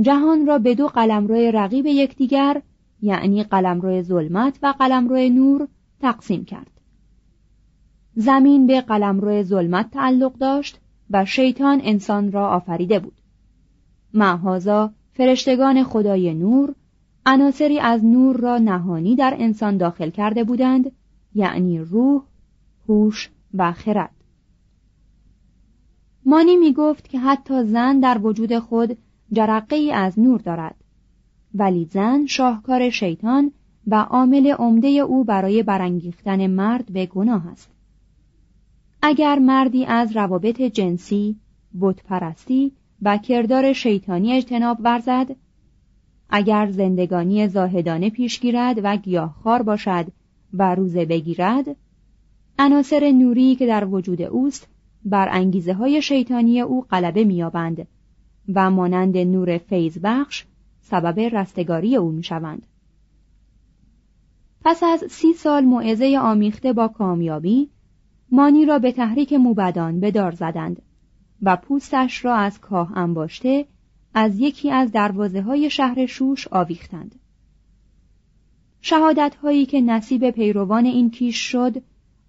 جهان 0.01 0.45
را 0.45 0.59
به 0.59 0.75
دو 0.75 0.87
قلمرو 0.87 1.35
رقیب 1.35 1.85
یکدیگر 1.85 2.61
یعنی 3.01 3.43
قلمرو 3.43 4.01
ظلمت 4.01 4.59
و 4.63 4.73
قلمرو 4.79 5.29
نور 5.29 5.67
تقسیم 6.01 6.45
کرد. 6.45 6.71
زمین 8.15 8.67
به 8.67 8.81
قلمرو 8.81 9.43
ظلمت 9.43 9.91
تعلق 9.91 10.33
داشت 10.33 10.79
و 11.09 11.25
شیطان 11.25 11.81
انسان 11.83 12.31
را 12.31 12.49
آفریده 12.49 12.99
بود. 12.99 13.21
معهازا 14.13 14.91
فرشتگان 15.13 15.83
خدای 15.83 16.33
نور 16.33 16.75
عناصری 17.25 17.79
از 17.79 18.05
نور 18.05 18.37
را 18.37 18.57
نهانی 18.57 19.15
در 19.15 19.35
انسان 19.37 19.77
داخل 19.77 20.09
کرده 20.09 20.43
بودند 20.43 20.91
یعنی 21.35 21.79
روح، 21.79 22.21
هوش 22.89 23.29
و 23.53 23.71
خرد. 23.71 24.18
مانی 26.29 26.57
می 26.57 26.73
گفت 26.73 27.07
که 27.07 27.19
حتی 27.19 27.63
زن 27.63 27.99
در 27.99 28.19
وجود 28.23 28.59
خود 28.59 28.97
جرقه 29.31 29.75
ای 29.75 29.91
از 29.91 30.19
نور 30.19 30.41
دارد. 30.41 30.75
ولی 31.53 31.85
زن 31.85 32.25
شاهکار 32.25 32.89
شیطان 32.89 33.51
و 33.87 33.95
عامل 33.95 34.47
عمده 34.47 34.87
او 34.87 35.23
برای 35.23 35.63
برانگیختن 35.63 36.47
مرد 36.47 36.93
به 36.93 37.05
گناه 37.05 37.47
است. 37.47 37.71
اگر 39.01 39.39
مردی 39.39 39.85
از 39.85 40.15
روابط 40.15 40.61
جنسی 40.61 41.35
بتپرستی 41.81 42.71
و 43.01 43.17
کردار 43.17 43.73
شیطانی 43.73 44.33
اجتناب 44.33 44.77
ورزد 44.81 45.35
اگر 46.29 46.71
زندگانی 46.71 47.47
زاهدانه 47.47 48.09
پیش 48.09 48.39
گیرد 48.39 48.79
و 48.83 48.97
گیاهخوار 48.97 49.61
باشد 49.61 50.05
و 50.53 50.75
روزه 50.75 51.05
بگیرد 51.05 51.75
عناصر 52.59 53.11
نوری 53.11 53.55
که 53.55 53.67
در 53.67 53.85
وجود 53.85 54.21
اوست 54.21 54.67
بر 55.05 55.29
انگیزه 55.31 55.73
های 55.73 56.01
شیطانی 56.01 56.61
او 56.61 56.81
غلبه 56.81 57.23
میابند 57.23 57.87
و 58.53 58.71
مانند 58.71 59.17
نور 59.17 59.57
فیض 59.57 59.97
بخش 60.03 60.45
سبب 60.81 61.19
رستگاری 61.19 61.95
او 61.95 62.11
می 62.11 62.23
شوند. 62.23 62.67
پس 64.65 64.83
از 64.83 65.03
سی 65.09 65.33
سال 65.33 65.65
معزه 65.65 66.17
آمیخته 66.21 66.73
با 66.73 66.87
کامیابی 66.87 67.69
مانی 68.31 68.65
را 68.65 68.79
به 68.79 68.91
تحریک 68.91 69.33
موبدان 69.33 69.99
به 69.99 70.11
دار 70.11 70.31
زدند 70.31 70.81
و 71.41 71.55
پوستش 71.55 72.25
را 72.25 72.35
از 72.35 72.59
کاه 72.59 72.97
انباشته 72.97 73.65
از 74.13 74.39
یکی 74.39 74.71
از 74.71 74.91
دروازه 74.91 75.41
های 75.41 75.69
شهر 75.69 76.05
شوش 76.05 76.47
آویختند. 76.47 77.15
شهادت 78.81 79.35
هایی 79.35 79.65
که 79.65 79.81
نصیب 79.81 80.29
پیروان 80.29 80.85
این 80.85 81.11
کیش 81.11 81.37
شد 81.37 81.81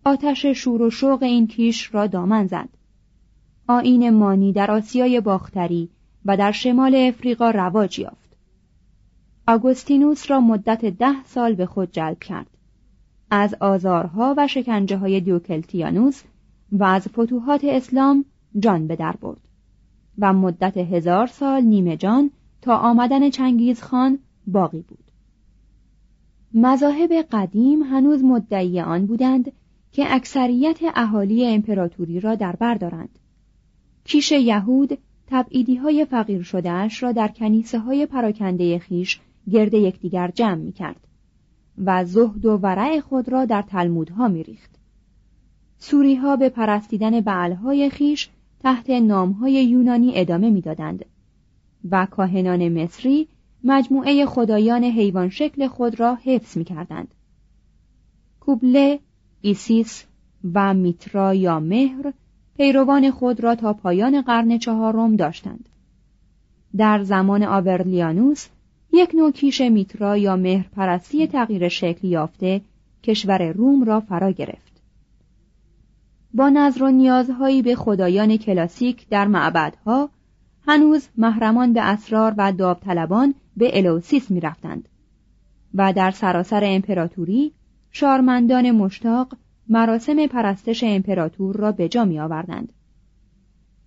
آتش 0.05 0.47
شور 0.47 0.83
و 0.83 0.91
شوق 0.91 1.23
این 1.23 1.47
کیش 1.47 1.95
را 1.95 2.07
دامن 2.07 2.47
زد. 2.47 2.69
آین 3.67 4.11
مانی 4.11 4.53
در 4.53 4.71
آسیای 4.71 5.21
باختری 5.21 5.89
و 6.25 6.37
در 6.37 6.53
شمال 6.53 6.95
افریقا 6.95 7.51
رواج 7.51 7.99
یافت. 7.99 8.37
آگوستینوس 9.49 10.31
را 10.31 10.41
مدت 10.41 10.85
ده 10.85 11.25
سال 11.25 11.55
به 11.55 11.67
خود 11.67 11.93
جلب 11.93 12.19
کرد. 12.19 12.47
از 13.31 13.55
آزارها 13.61 14.35
و 14.37 14.49
شکنجه 14.49 14.97
های 14.97 15.21
دیوکلتیانوس 15.21 16.23
و 16.73 16.85
از 16.85 17.09
فتوحات 17.09 17.65
اسلام 17.65 18.25
جان 18.59 18.87
به 18.87 18.97
در 18.97 19.13
برد 19.13 19.41
و 20.19 20.33
مدت 20.33 20.77
هزار 20.77 21.27
سال 21.27 21.63
نیمه 21.63 21.97
جان 21.97 22.31
تا 22.63 22.77
آمدن 22.77 23.31
چنگیز 23.31 23.83
خان 23.83 24.19
باقی 24.47 24.85
بود. 24.89 25.11
مذاهب 26.55 27.13
قدیم 27.13 27.83
هنوز 27.83 28.25
مدعی 28.25 28.81
آن 28.81 29.07
بودند 29.07 29.53
که 29.93 30.15
اکثریت 30.15 30.79
اهالی 30.95 31.47
امپراتوری 31.47 32.21
را 32.21 32.35
در 32.35 32.57
بر 32.57 32.75
دارند. 32.75 33.19
کیش 34.05 34.33
یهود 34.33 34.99
تبعیدی 35.27 35.77
های 35.77 36.05
فقیر 36.05 36.43
شدهش 36.43 37.03
را 37.03 37.13
در 37.13 37.29
کنیسه 37.29 37.79
های 37.79 38.07
پراکنده 38.07 38.79
خیش 38.79 39.21
گرد 39.51 39.75
یکدیگر 39.75 40.31
جمع 40.31 40.55
می 40.55 40.73
کرد 40.73 41.07
و 41.85 42.05
زهد 42.05 42.47
و 42.47 42.57
ورع 42.57 43.01
خود 43.01 43.29
را 43.29 43.45
در 43.45 43.63
تلمودها 43.63 44.29
می 44.29 44.43
ریخت. 44.43 44.71
سوری 45.79 46.15
ها 46.15 46.37
به 46.37 46.49
پرستیدن 46.49 47.21
بعلهای 47.21 47.91
خویش 47.91 48.29
تحت 48.61 48.91
نامهای 48.91 49.65
یونانی 49.65 50.13
ادامه 50.15 50.51
می‌دادند 50.51 51.05
و 51.91 52.07
کاهنان 52.07 52.69
مصری 52.69 53.29
مجموعه 53.65 54.27
خدایان 54.27 54.85
حیوان 54.85 55.29
شکل 55.29 55.67
خود 55.67 56.01
را 56.01 56.15
حفظ 56.15 56.57
می 56.57 56.65
کردند. 56.65 57.15
کوبله، 58.41 59.01
ایسیس 59.41 60.05
و 60.55 60.75
میترا 60.75 61.35
یا 61.35 61.61
مهر 61.61 62.13
پیروان 62.57 63.11
خود 63.11 63.41
را 63.41 63.55
تا 63.55 63.73
پایان 63.73 64.23
قرن 64.23 64.59
چهارم 64.59 65.17
داشتند. 65.17 65.69
در 66.77 67.03
زمان 67.03 67.43
آورلیانوس 67.43 68.47
یک 68.93 69.15
نوع 69.15 69.31
کیش 69.31 69.61
میترا 69.61 70.17
یا 70.17 70.37
مهر 70.37 70.69
پرستی 70.77 71.27
تغییر 71.27 71.69
شکل 71.69 72.09
یافته 72.09 72.61
کشور 73.03 73.53
روم 73.53 73.85
را 73.85 74.01
فرا 74.01 74.31
گرفت. 74.31 74.83
با 76.35 76.49
نظر 76.49 76.83
و 76.83 76.91
نیازهایی 76.91 77.63
به 77.63 77.75
خدایان 77.75 78.37
کلاسیک 78.37 79.09
در 79.09 79.27
معبدها 79.27 80.11
هنوز 80.67 81.09
محرمان 81.17 81.73
به 81.73 81.81
اسرار 81.81 82.35
و 82.37 82.53
داوطلبان 82.53 83.35
به 83.57 83.79
الوسیس 83.79 84.31
می 84.31 84.41
رفتند 84.41 84.89
و 85.75 85.93
در 85.93 86.11
سراسر 86.11 86.65
امپراتوری 86.65 87.53
شارمندان 87.93 88.71
مشتاق 88.71 89.37
مراسم 89.69 90.27
پرستش 90.27 90.85
امپراتور 90.85 91.57
را 91.57 91.73
به 91.73 91.89
جا 91.89 92.05
می 92.05 92.21
آوردند. 92.21 92.73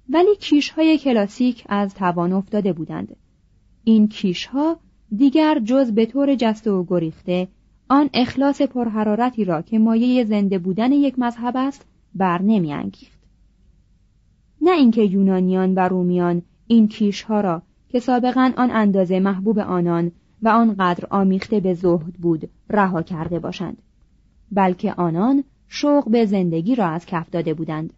ولی 0.10 0.36
کیش 0.40 0.70
های 0.70 0.98
کلاسیک 0.98 1.64
از 1.70 1.94
توان 1.94 2.34
افتاده 2.34 2.74
بودند. 2.74 3.16
این 3.84 4.08
کیش 4.08 4.46
ها 4.46 4.80
دیگر 5.16 5.60
جز 5.60 5.92
به 5.92 6.06
طور 6.06 6.36
جست 6.36 6.68
و 6.68 6.86
گریخته 6.90 7.48
آن 7.90 8.10
اخلاص 8.14 8.62
پرحرارتی 8.62 9.46
را 9.46 9.62
که 9.62 9.80
مایه 9.80 10.26
زنده 10.26 10.60
بودن 10.60 10.92
یک 10.92 11.20
مذهب 11.20 11.58
است 11.58 11.86
بر 12.16 12.42
نمی 12.42 12.74
انگیخت. 12.74 13.20
نه 14.62 14.72
اینکه 14.72 15.04
یونانیان 15.04 15.76
و 15.76 15.80
رومیان 15.80 16.42
این 16.68 16.88
کیش 16.88 17.22
ها 17.22 17.42
را 17.42 17.62
که 17.90 18.00
سابقا 18.00 18.52
آن 18.58 18.72
اندازه 18.72 19.20
محبوب 19.20 19.60
آنان 19.60 20.12
و 20.42 20.50
آنقدر 20.50 21.08
آمیخته 21.10 21.60
به 21.60 21.74
زهد 21.74 22.14
بود 22.14 22.50
رها 22.70 23.02
کرده 23.02 23.40
باشند 23.40 23.78
بلکه 24.54 24.94
آنان 24.94 25.44
شوق 25.68 26.10
به 26.10 26.26
زندگی 26.26 26.76
را 26.76 26.88
از 26.88 27.06
کف 27.06 27.30
داده 27.30 27.54
بودند 27.54 27.94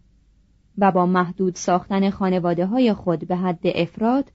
و 0.78 0.92
با 0.92 1.06
محدود 1.06 1.54
ساختن 1.54 2.10
خانواده 2.10 2.66
های 2.66 2.92
خود 2.92 3.28
به 3.28 3.36
حد 3.36 3.60
افراد 3.64 4.32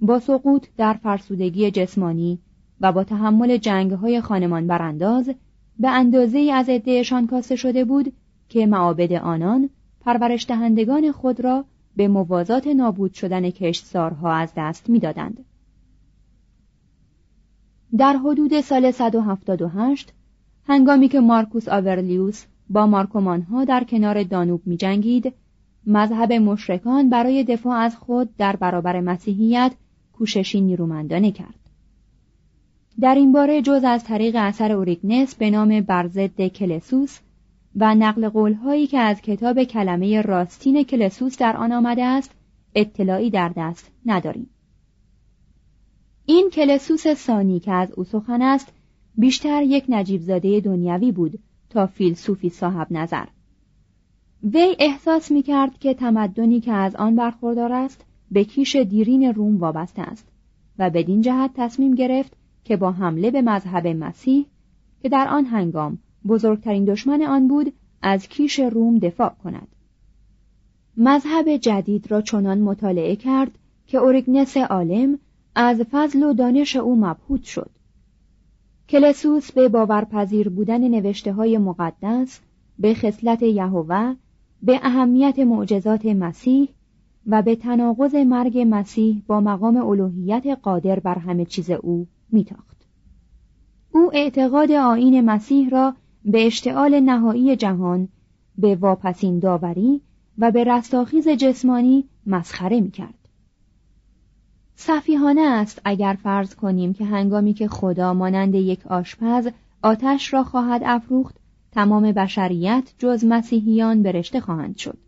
با 0.00 0.18
سقوط 0.18 0.66
در 0.76 0.92
فرسودگی 0.92 1.70
جسمانی 1.70 2.38
و 2.80 2.92
با 2.92 3.04
تحمل 3.04 3.56
جنگ 3.56 3.92
های 3.92 4.20
خانمان 4.20 4.66
برانداز 4.66 5.30
به 5.78 5.88
اندازه 5.88 6.38
از 6.54 6.68
عدهشان 6.68 7.26
کاسته 7.26 7.56
شده 7.56 7.84
بود 7.84 8.12
که 8.48 8.66
معابد 8.66 9.12
آنان 9.12 9.70
پرورش 10.00 10.46
دهندگان 10.46 11.12
خود 11.12 11.40
را 11.40 11.64
به 11.96 12.08
موازات 12.08 12.66
نابود 12.66 13.12
شدن 13.12 13.50
کشتزارها 13.50 14.32
از 14.32 14.52
دست 14.56 14.90
می‌دادند. 14.90 15.44
در 17.98 18.16
حدود 18.16 18.60
سال 18.60 18.90
178 18.90 20.12
هنگامی 20.68 21.08
که 21.08 21.20
مارکوس 21.20 21.68
آورلیوس 21.68 22.44
با 22.70 22.86
مارکومانها 22.86 23.64
در 23.64 23.84
کنار 23.84 24.22
دانوب 24.22 24.62
می 24.66 24.76
جنگید، 24.76 25.32
مذهب 25.86 26.32
مشرکان 26.32 27.10
برای 27.10 27.44
دفاع 27.44 27.76
از 27.76 27.96
خود 27.96 28.36
در 28.36 28.56
برابر 28.56 29.00
مسیحیت 29.00 29.72
کوششی 30.12 30.60
نیرومندانه 30.60 31.32
کرد. 31.32 31.54
در 33.00 33.14
این 33.14 33.32
باره 33.32 33.62
جز 33.62 33.84
از 33.84 34.04
طریق 34.04 34.36
اثر 34.38 34.72
اوریگنس 34.72 35.34
به 35.34 35.50
نام 35.50 35.80
برزد 35.80 36.46
کلسوس 36.46 37.18
و 37.76 37.94
نقل 37.94 38.28
قولهایی 38.28 38.86
که 38.86 38.98
از 38.98 39.20
کتاب 39.20 39.64
کلمه 39.64 40.22
راستین 40.22 40.82
کلسوس 40.82 41.38
در 41.38 41.56
آن 41.56 41.72
آمده 41.72 42.04
است 42.04 42.30
اطلاعی 42.74 43.30
در 43.30 43.52
دست 43.56 43.90
نداریم. 44.06 44.50
این 46.26 46.50
کلسوس 46.52 47.14
ثانی 47.14 47.60
که 47.60 47.72
از 47.72 47.92
او 47.92 48.04
سخن 48.04 48.42
است 48.42 48.72
بیشتر 49.18 49.62
یک 49.62 49.84
نجیبزاده 49.88 50.60
دنیوی 50.60 51.12
بود 51.12 51.38
تا 51.70 51.86
فیلسوفی 51.86 52.48
صاحب 52.48 52.86
نظر. 52.90 53.24
وی 54.42 54.76
احساس 54.78 55.30
می 55.30 55.42
کرد 55.42 55.78
که 55.78 55.94
تمدنی 55.94 56.60
که 56.60 56.72
از 56.72 56.96
آن 56.96 57.16
برخوردار 57.16 57.72
است 57.72 58.04
به 58.30 58.44
کیش 58.44 58.76
دیرین 58.76 59.22
روم 59.22 59.56
وابسته 59.56 60.02
است 60.02 60.28
و 60.78 60.90
بدین 60.90 61.20
جهت 61.20 61.50
تصمیم 61.54 61.94
گرفت 61.94 62.36
که 62.64 62.76
با 62.76 62.92
حمله 62.92 63.30
به 63.30 63.42
مذهب 63.42 63.86
مسیح 63.86 64.46
که 65.02 65.08
در 65.08 65.28
آن 65.28 65.44
هنگام 65.44 65.98
بزرگترین 66.28 66.84
دشمن 66.84 67.22
آن 67.22 67.48
بود 67.48 67.72
از 68.02 68.28
کیش 68.28 68.60
روم 68.60 68.98
دفاع 68.98 69.34
کند. 69.44 69.68
مذهب 70.96 71.56
جدید 71.56 72.10
را 72.10 72.22
چنان 72.22 72.58
مطالعه 72.58 73.16
کرد 73.16 73.58
که 73.86 73.98
اوریگنس 73.98 74.56
عالم 74.56 75.18
از 75.54 75.80
فضل 75.90 76.22
و 76.22 76.32
دانش 76.32 76.76
او 76.76 76.96
مبهوت 76.96 77.42
شد. 77.42 77.70
کلسوس 78.88 79.52
به 79.52 79.68
باورپذیر 79.68 80.48
بودن 80.48 80.88
نوشته 80.88 81.32
های 81.32 81.58
مقدس 81.58 82.40
به 82.78 82.94
خصلت 82.94 83.42
یهوه 83.42 84.14
به 84.62 84.80
اهمیت 84.82 85.38
معجزات 85.38 86.06
مسیح 86.06 86.68
و 87.26 87.42
به 87.42 87.56
تناقض 87.56 88.14
مرگ 88.14 88.66
مسیح 88.70 89.22
با 89.26 89.40
مقام 89.40 89.76
الوهیت 89.76 90.58
قادر 90.62 91.00
بر 91.00 91.18
همه 91.18 91.44
چیز 91.44 91.70
او 91.70 92.06
میتاخت. 92.32 92.86
او 93.94 94.10
اعتقاد 94.12 94.70
آین 94.70 95.20
مسیح 95.20 95.68
را 95.68 95.94
به 96.24 96.46
اشتعال 96.46 97.00
نهایی 97.00 97.56
جهان 97.56 98.08
به 98.58 98.76
واپسین 98.76 99.38
داوری 99.38 100.00
و 100.38 100.50
به 100.50 100.64
رستاخیز 100.64 101.28
جسمانی 101.28 102.04
مسخره 102.26 102.80
می‌کرد. 102.80 103.17
صفیحانه 104.80 105.40
است 105.40 105.80
اگر 105.84 106.18
فرض 106.22 106.54
کنیم 106.54 106.92
که 106.92 107.04
هنگامی 107.04 107.54
که 107.54 107.68
خدا 107.68 108.14
مانند 108.14 108.54
یک 108.54 108.86
آشپز 108.86 109.48
آتش 109.82 110.32
را 110.32 110.44
خواهد 110.44 110.82
افروخت 110.84 111.36
تمام 111.72 112.12
بشریت 112.12 112.92
جز 112.98 113.24
مسیحیان 113.24 114.02
برشته 114.02 114.40
خواهند 114.40 114.76
شد. 114.76 114.98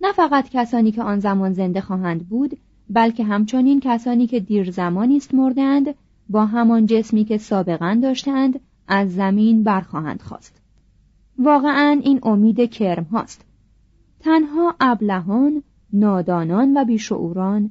نه 0.00 0.12
فقط 0.12 0.48
کسانی 0.48 0.92
که 0.92 1.02
آن 1.02 1.18
زمان 1.18 1.52
زنده 1.52 1.80
خواهند 1.80 2.28
بود 2.28 2.58
بلکه 2.90 3.24
همچنین 3.24 3.80
کسانی 3.80 4.26
که 4.26 4.40
دیر 4.40 4.70
زمانی 4.70 5.16
است 5.16 5.34
مردند 5.34 5.94
با 6.28 6.46
همان 6.46 6.86
جسمی 6.86 7.24
که 7.24 7.38
سابقا 7.38 7.98
داشتند 8.02 8.60
از 8.88 9.14
زمین 9.14 9.62
برخواهند 9.62 10.22
خواست. 10.22 10.62
واقعا 11.38 12.00
این 12.02 12.20
امید 12.22 12.70
کرم 12.70 13.04
هاست. 13.04 13.44
تنها 14.20 14.74
ابلهان 14.80 15.62
نادانان 15.92 16.76
و 16.76 16.84
بیشعوران 16.84 17.70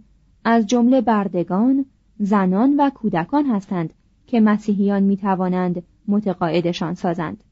از 0.49 0.67
جمله 0.67 1.01
بردگان 1.01 1.85
زنان 2.19 2.75
و 2.77 2.89
کودکان 2.89 3.45
هستند 3.45 3.93
که 4.27 4.39
مسیحیان 4.39 5.03
می 5.03 5.17
توانند 5.17 5.83
متقاعدشان 6.07 6.93
سازند. 6.93 7.43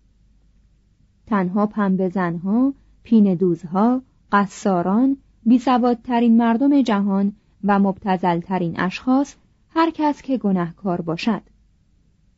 تنها 1.27 1.65
پنبه 1.65 2.09
زنها، 2.09 2.73
پین 3.03 3.33
دوزها، 3.33 4.01
قصاران، 4.31 5.17
بیسوادترین 5.45 6.37
مردم 6.37 6.81
جهان 6.81 7.33
و 7.63 7.79
مبتزلترین 7.79 8.79
اشخاص 8.79 9.35
هر 9.69 9.91
کس 9.93 10.21
که 10.21 10.37
گنهکار 10.37 11.01
باشد 11.01 11.41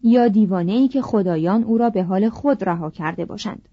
یا 0.04 0.28
دیوانه 0.28 0.72
ای 0.72 0.88
که 0.88 1.02
خدایان 1.02 1.64
او 1.64 1.78
را 1.78 1.90
به 1.90 2.04
حال 2.04 2.30
خود 2.30 2.64
رها 2.64 2.90
کرده 2.90 3.26
باشند. 3.26 3.70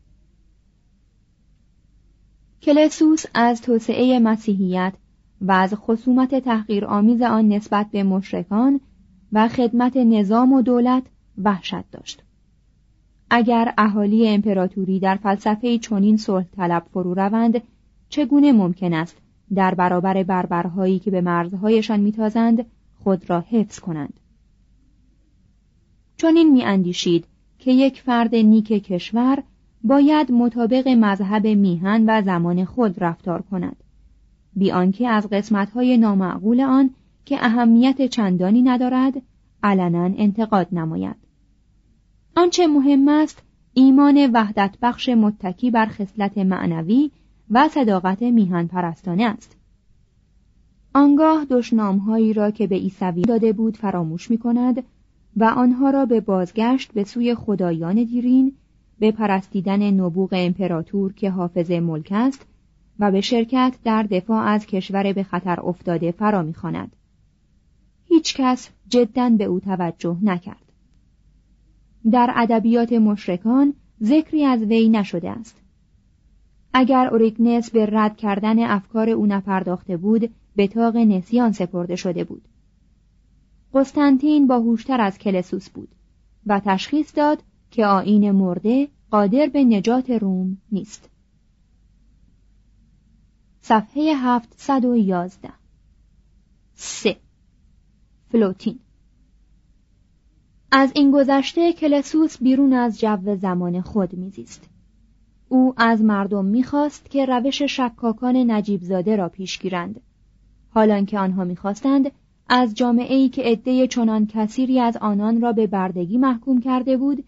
کلسوس 2.62 3.24
از 3.34 3.62
توسعه 3.62 4.18
مسیحیت 4.18 4.92
و 5.40 5.52
از 5.52 5.74
خصومت 5.74 6.34
تحقیر 6.34 6.84
آمیز 6.84 7.22
آن 7.22 7.48
نسبت 7.48 7.90
به 7.90 8.02
مشرکان 8.02 8.80
و 9.32 9.48
خدمت 9.48 9.96
نظام 9.96 10.52
و 10.52 10.62
دولت 10.62 11.02
وحشت 11.38 11.90
داشت. 11.90 12.22
اگر 13.30 13.74
اهالی 13.78 14.28
امپراتوری 14.28 15.00
در 15.00 15.16
فلسفه 15.16 15.78
چنین 15.78 16.16
صلح 16.16 16.46
طلب 16.56 16.86
فرو 16.92 17.14
روند 17.14 17.62
چگونه 18.08 18.52
ممکن 18.52 18.92
است 18.92 19.16
در 19.54 19.74
برابر 19.74 20.22
بربرهایی 20.22 20.98
که 20.98 21.10
به 21.10 21.20
مرزهایشان 21.20 22.00
میتازند 22.00 22.66
خود 23.04 23.30
را 23.30 23.40
حفظ 23.40 23.78
کنند؟ 23.78 24.20
چنین 26.16 26.52
میاندیشید 26.52 27.26
که 27.58 27.72
یک 27.72 28.00
فرد 28.00 28.34
نیک 28.34 28.66
کشور 28.66 29.42
باید 29.84 30.32
مطابق 30.32 30.88
مذهب 30.88 31.46
میهن 31.46 32.04
و 32.06 32.22
زمان 32.22 32.64
خود 32.64 33.04
رفتار 33.04 33.42
کند. 33.42 33.83
بی 34.56 34.72
آنکه 34.72 35.08
از 35.08 35.28
قسمتهای 35.28 35.96
نامعقول 35.96 36.60
آن 36.60 36.90
که 37.24 37.44
اهمیت 37.44 38.06
چندانی 38.06 38.62
ندارد 38.62 39.14
علنا 39.62 40.04
انتقاد 40.04 40.68
نماید. 40.72 41.16
آنچه 42.36 42.66
مهم 42.66 43.08
است 43.08 43.42
ایمان 43.74 44.30
وحدت 44.32 44.76
بخش 44.82 45.08
متکی 45.08 45.70
بر 45.70 45.86
خصلت 45.86 46.38
معنوی 46.38 47.10
و 47.50 47.68
صداقت 47.68 48.22
میهن 48.22 48.66
پرستانه 48.66 49.24
است. 49.24 49.56
آنگاه 50.94 51.44
دشنامهایی 51.44 52.32
را 52.32 52.50
که 52.50 52.66
به 52.66 52.76
عیسوی 52.76 53.22
داده 53.22 53.52
بود 53.52 53.76
فراموش 53.76 54.30
می 54.30 54.38
کند 54.38 54.82
و 55.36 55.44
آنها 55.44 55.90
را 55.90 56.06
به 56.06 56.20
بازگشت 56.20 56.92
به 56.92 57.04
سوی 57.04 57.34
خدایان 57.34 57.94
دیرین 57.94 58.52
به 58.98 59.12
پرستیدن 59.12 59.90
نبوغ 59.90 60.28
امپراتور 60.32 61.12
که 61.12 61.30
حافظ 61.30 61.70
ملک 61.70 62.08
است 62.10 62.46
و 62.98 63.10
به 63.10 63.20
شرکت 63.20 63.74
در 63.84 64.02
دفاع 64.02 64.46
از 64.46 64.66
کشور 64.66 65.12
به 65.12 65.22
خطر 65.22 65.60
افتاده 65.60 66.10
فرا 66.10 66.42
می‌خواند. 66.42 66.96
هیچ 68.04 68.36
کس 68.36 68.70
جدا 68.88 69.30
به 69.30 69.44
او 69.44 69.60
توجه 69.60 70.18
نکرد. 70.22 70.72
در 72.10 72.32
ادبیات 72.36 72.92
مشرکان 72.92 73.74
ذکری 74.02 74.44
از 74.44 74.60
وی 74.60 74.88
نشده 74.88 75.30
است. 75.30 75.60
اگر 76.74 77.08
اوریگنس 77.08 77.70
به 77.70 77.86
رد 77.86 78.16
کردن 78.16 78.58
افکار 78.58 79.10
او 79.10 79.26
نپرداخته 79.26 79.96
بود 79.96 80.30
به 80.56 80.66
تاق 80.66 80.96
نسیان 80.96 81.52
سپرده 81.52 81.96
شده 81.96 82.24
بود. 82.24 82.42
قسطنطین 83.74 84.46
با 84.46 84.60
هوشتر 84.60 85.00
از 85.00 85.18
کلسوس 85.18 85.70
بود 85.70 85.88
و 86.46 86.60
تشخیص 86.64 87.12
داد 87.16 87.42
که 87.70 87.86
آین 87.86 88.30
مرده 88.30 88.88
قادر 89.10 89.46
به 89.46 89.64
نجات 89.64 90.10
روم 90.10 90.58
نیست. 90.72 91.10
صفحه 93.66 94.14
711 94.16 95.50
3. 96.74 97.16
فلوتین 98.32 98.78
از 100.70 100.92
این 100.94 101.10
گذشته 101.10 101.72
کلسوس 101.72 102.42
بیرون 102.42 102.72
از 102.72 103.00
جو 103.00 103.36
زمان 103.36 103.80
خود 103.80 104.12
میزیست 104.12 104.68
او 105.48 105.74
از 105.76 106.02
مردم 106.02 106.44
می‌خواست 106.44 107.10
که 107.10 107.26
روش 107.26 107.62
شکاکان 107.62 108.50
نجیبزاده 108.50 109.16
را 109.16 109.28
پیش 109.28 109.58
گیرند 109.58 110.00
حالان 110.70 111.06
که 111.06 111.18
آنها 111.18 111.44
می‌خواستند 111.44 112.10
از 112.48 112.74
جامعه 112.74 113.14
ای 113.14 113.28
که 113.28 113.42
عده 113.42 113.86
چنان 113.86 114.26
کثیری 114.26 114.80
از 114.80 114.96
آنان 114.96 115.40
را 115.40 115.52
به 115.52 115.66
بردگی 115.66 116.18
محکوم 116.18 116.60
کرده 116.60 116.96
بود 116.96 117.24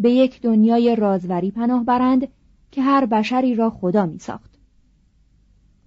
به 0.00 0.10
یک 0.10 0.40
دنیای 0.40 0.96
رازوری 0.96 1.50
پناه 1.50 1.84
برند 1.84 2.28
که 2.70 2.82
هر 2.82 3.06
بشری 3.06 3.54
را 3.54 3.70
خدا 3.70 4.06
می 4.06 4.18
ساخت. 4.18 4.47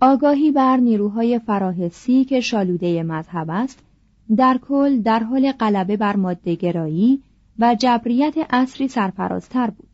آگاهی 0.03 0.51
بر 0.51 0.77
نیروهای 0.77 1.39
فراحسی 1.39 2.25
که 2.25 2.39
شالوده 2.39 3.03
مذهب 3.03 3.49
است 3.49 3.83
در 4.35 4.59
کل 4.67 5.01
در 5.01 5.23
حال 5.23 5.51
غلبه 5.51 5.97
بر 5.97 6.15
مادهگرایی 6.15 7.21
و 7.59 7.75
جبریت 7.79 8.35
اصری 8.49 8.87
سرفرازتر 8.87 9.69
بود. 9.69 9.87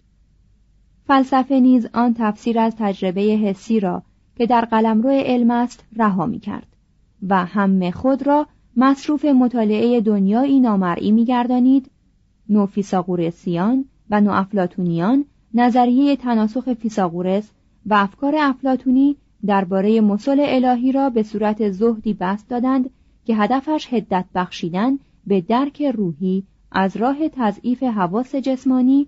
فلسفه 1.07 1.59
نیز 1.59 1.87
آن 1.93 2.15
تفسیر 2.17 2.59
از 2.59 2.75
تجربه 2.79 3.21
حسی 3.21 3.79
را 3.79 4.03
که 4.37 4.45
در 4.45 4.65
قلمرو 4.65 5.09
علم 5.09 5.51
است 5.51 5.85
رها 5.95 6.25
می 6.25 6.39
کرد 6.39 6.67
و 7.29 7.45
همه 7.45 7.91
خود 7.91 8.27
را 8.27 8.47
مصروف 8.77 9.25
مطالعه 9.25 10.01
دنیایی 10.01 10.59
نامرئی 10.59 11.11
میگردانید 11.11 11.91
نو 12.49 12.65
فیساغورسیان 12.65 13.85
و 14.09 14.21
نو 14.21 14.31
افلاتونیان 14.31 15.25
نظریه 15.53 16.15
تناسخ 16.15 16.73
فیساغورس 16.73 17.51
و 17.85 17.93
افکار 17.93 18.35
افلاتونی 18.39 19.17
درباره 19.45 20.01
مسل 20.01 20.39
الهی 20.39 20.91
را 20.91 21.09
به 21.09 21.23
صورت 21.23 21.69
زهدی 21.69 22.13
بست 22.13 22.49
دادند 22.49 22.89
که 23.25 23.35
هدفش 23.35 23.93
هدت 23.93 24.25
بخشیدن 24.35 24.99
به 25.27 25.41
درک 25.41 25.81
روحی 25.81 26.43
از 26.71 26.97
راه 26.97 27.29
تضعیف 27.29 27.83
حواس 27.83 28.35
جسمانی 28.35 29.07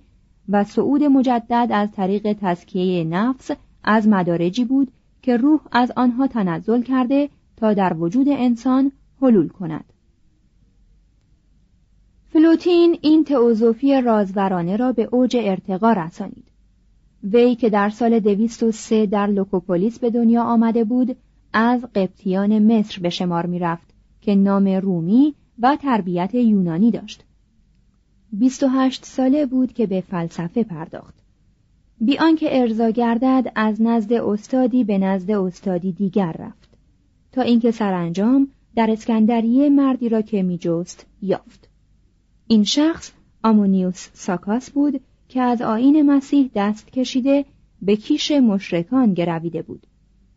و 0.50 0.64
صعود 0.64 1.04
مجدد 1.04 1.68
از 1.72 1.92
طریق 1.92 2.38
تزکیه 2.42 3.04
نفس 3.04 3.52
از 3.84 4.08
مدارجی 4.08 4.66
بود 4.66 4.92
که 5.22 5.38
روح 5.38 5.60
از 5.72 5.92
آنها 5.96 6.28
تنزل 6.28 6.82
کرده 6.82 7.30
تا 7.58 7.74
در 7.74 7.94
وجود 7.94 8.30
انسان 8.30 8.92
حلول 9.22 9.48
کند. 9.48 9.86
فلوتین 12.30 12.98
این 13.02 13.24
تئوزوفی 13.24 14.02
رازورانه 14.02 14.76
را 14.76 14.92
به 14.92 15.10
اوج 15.12 15.38
ارتقا 15.40 15.94
رسانید. 15.94 16.49
وی 17.24 17.56
که 17.56 17.70
در 17.70 17.90
سال 17.90 18.20
203 18.20 19.06
در 19.06 19.28
لوکوپولیس 19.28 20.00
به 20.00 20.10
دنیا 20.10 20.44
آمده 20.44 20.84
بود 20.84 21.18
از 21.54 21.82
قبطیان 21.96 22.60
مصر 22.60 23.02
به 23.02 23.10
شمار 23.10 23.46
می 23.46 23.60
رفت 23.60 23.94
که 24.22 24.36
نام 24.36 24.68
رومی 24.68 25.36
و 25.60 25.78
تربیت 25.82 26.36
یونانی 26.36 26.92
داشت. 26.92 27.24
28 28.34 29.06
ساله 29.06 29.46
بود 29.46 29.74
که 29.74 29.88
به 29.88 30.02
فلسفه 30.02 30.64
پرداخت. 30.64 31.16
بی 32.02 32.18
آنکه 32.18 32.62
ارضا 32.62 32.90
گردد 32.90 33.52
از 33.56 33.82
نزد 33.82 34.14
استادی 34.14 34.84
به 34.84 34.98
نزد 34.98 35.32
استادی 35.32 35.92
دیگر 35.92 36.36
رفت 36.40 36.70
تا 37.32 37.42
اینکه 37.42 37.72
سرانجام 37.72 38.48
در 38.76 38.92
اسکندریه 38.92 39.70
مردی 39.70 40.10
را 40.10 40.22
که 40.22 40.44
میجست 40.44 41.06
یافت. 41.22 41.70
این 42.48 42.64
شخص 42.64 43.12
آمونیوس 43.44 44.10
ساکاس 44.14 44.72
بود 44.72 45.02
که 45.30 45.42
از 45.42 45.62
آین 45.62 46.02
مسیح 46.02 46.50
دست 46.56 46.92
کشیده 46.92 47.46
به 47.82 47.96
کیش 47.96 48.32
مشرکان 48.32 49.14
گرویده 49.14 49.62
بود 49.62 49.88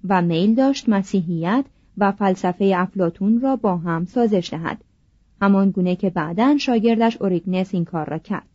و 0.09 0.23
میل 0.23 0.55
داشت 0.55 0.89
مسیحیت 0.89 1.65
و 1.99 2.13
فلسفه 2.13 2.73
افلاتون 2.77 3.41
را 3.41 3.57
با 3.57 3.77
هم 3.77 4.05
سازش 4.05 4.49
دهد 4.53 4.85
همان 5.41 5.71
گونه 5.71 5.97
که 5.97 6.11
بعدا 6.11 6.57
شاگردش 6.59 7.17
اوریگنس 7.21 7.75
این 7.75 7.85
کار 7.85 8.11
را 8.11 8.19
کرد. 8.19 8.49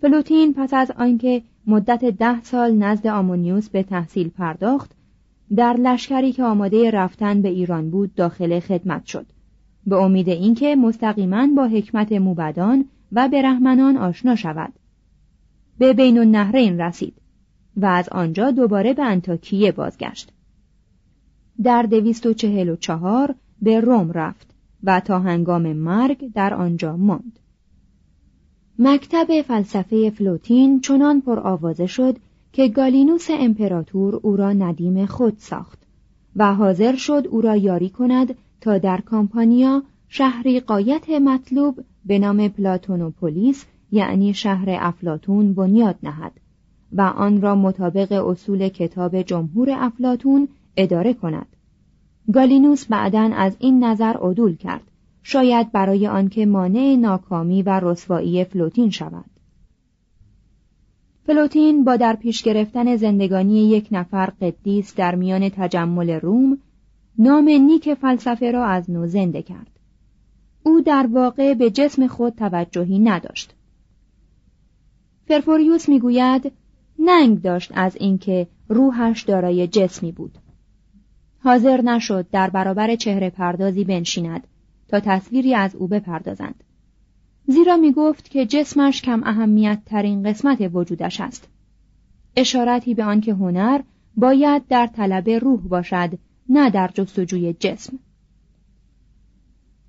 فلوتین 0.00 0.54
پس 0.54 0.74
از 0.74 0.90
آنکه 0.90 1.42
مدت 1.66 2.04
ده 2.04 2.42
سال 2.42 2.74
نزد 2.74 3.06
آمونیوس 3.06 3.68
به 3.68 3.82
تحصیل 3.82 4.28
پرداخت 4.28 4.90
در 5.56 5.72
لشکری 5.72 6.32
که 6.32 6.42
آماده 6.42 6.90
رفتن 6.90 7.42
به 7.42 7.48
ایران 7.48 7.90
بود 7.90 8.14
داخل 8.14 8.60
خدمت 8.60 9.06
شد. 9.06 9.26
به 9.86 9.96
امید 9.96 10.28
اینکه 10.28 10.76
مستقیما 10.76 11.46
با 11.56 11.66
حکمت 11.66 12.12
موبدان 12.12 12.84
و 13.12 13.28
برهمنان 13.28 13.96
آشنا 13.96 14.36
شود. 14.36 14.72
به 15.78 15.92
بین 15.92 16.18
النهرین 16.18 16.80
رسید 16.80 17.14
و 17.76 17.86
از 17.86 18.08
آنجا 18.08 18.50
دوباره 18.50 18.94
به 18.94 19.04
انتاکیه 19.04 19.72
بازگشت. 19.72 20.32
در 21.62 21.82
دویست 21.82 22.26
و 22.26 22.32
چهل 22.32 22.68
و 22.68 22.76
چهار 22.76 23.34
به 23.62 23.80
روم 23.80 24.12
رفت 24.12 24.46
و 24.84 25.00
تا 25.00 25.18
هنگام 25.18 25.72
مرگ 25.72 26.32
در 26.32 26.54
آنجا 26.54 26.96
ماند. 26.96 27.38
مکتب 28.78 29.42
فلسفه 29.42 30.10
فلوتین 30.10 30.80
چنان 30.80 31.20
پر 31.20 31.38
آوازه 31.38 31.86
شد 31.86 32.16
که 32.52 32.68
گالینوس 32.68 33.26
امپراتور 33.30 34.20
او 34.22 34.36
را 34.36 34.52
ندیم 34.52 35.06
خود 35.06 35.34
ساخت 35.38 35.78
و 36.36 36.54
حاضر 36.54 36.96
شد 36.96 37.26
او 37.30 37.40
را 37.40 37.56
یاری 37.56 37.88
کند 37.88 38.34
تا 38.60 38.78
در 38.78 39.00
کامپانیا 39.00 39.82
شهری 40.08 40.60
قایت 40.60 41.10
مطلوب 41.10 41.84
به 42.06 42.18
نام 42.18 42.48
پلاتونوپولیس 42.48 43.64
یعنی 43.92 44.34
شهر 44.34 44.66
افلاتون 44.80 45.54
بنیاد 45.54 45.96
نهد 46.02 46.32
و 46.92 47.00
آن 47.00 47.40
را 47.40 47.54
مطابق 47.54 48.12
اصول 48.12 48.68
کتاب 48.68 49.22
جمهور 49.22 49.70
افلاتون 49.70 50.48
اداره 50.76 51.14
کند. 51.14 51.46
گالینوس 52.32 52.86
بعدا 52.86 53.30
از 53.34 53.56
این 53.58 53.84
نظر 53.84 54.16
عدول 54.16 54.56
کرد. 54.56 54.82
شاید 55.22 55.72
برای 55.72 56.06
آنکه 56.06 56.46
مانع 56.46 56.96
ناکامی 57.00 57.62
و 57.62 57.80
رسوایی 57.80 58.44
فلوتین 58.44 58.90
شود. 58.90 59.24
فلوتین 61.26 61.84
با 61.84 61.96
در 61.96 62.16
پیش 62.16 62.42
گرفتن 62.42 62.96
زندگانی 62.96 63.68
یک 63.68 63.88
نفر 63.92 64.26
قدیس 64.26 64.94
در 64.94 65.14
میان 65.14 65.48
تجمل 65.48 66.10
روم 66.10 66.58
نام 67.18 67.44
نیک 67.48 67.94
فلسفه 67.94 68.50
را 68.50 68.64
از 68.64 68.90
نو 68.90 69.06
زنده 69.06 69.42
کرد. 69.42 69.70
او 70.62 70.80
در 70.80 71.08
واقع 71.12 71.54
به 71.54 71.70
جسم 71.70 72.06
خود 72.06 72.34
توجهی 72.34 72.98
نداشت. 72.98 73.55
فرفوریوس 75.28 75.88
می‌گوید 75.88 76.52
ننگ 76.98 77.42
داشت 77.42 77.72
از 77.74 77.96
اینکه 77.96 78.46
روحش 78.68 79.22
دارای 79.22 79.66
جسمی 79.66 80.12
بود. 80.12 80.38
حاضر 81.38 81.80
نشد 81.80 82.26
در 82.32 82.50
برابر 82.50 82.96
چهره 82.96 83.30
پردازی 83.30 83.84
بنشیند 83.84 84.46
تا 84.88 85.00
تصویری 85.00 85.54
از 85.54 85.76
او 85.76 85.88
بپردازند. 85.88 86.64
زیرا 87.46 87.76
می 87.76 87.92
گفت 87.92 88.30
که 88.30 88.46
جسمش 88.46 89.02
کم 89.02 89.22
اهمیت 89.24 89.82
ترین 89.86 90.22
قسمت 90.22 90.70
وجودش 90.72 91.20
است. 91.20 91.48
اشارتی 92.36 92.94
به 92.94 93.04
آنکه 93.04 93.34
هنر 93.34 93.80
باید 94.16 94.66
در 94.68 94.86
طلب 94.86 95.30
روح 95.30 95.60
باشد 95.60 96.10
نه 96.48 96.70
در 96.70 96.90
جستجوی 96.94 97.52
جسم. 97.52 97.98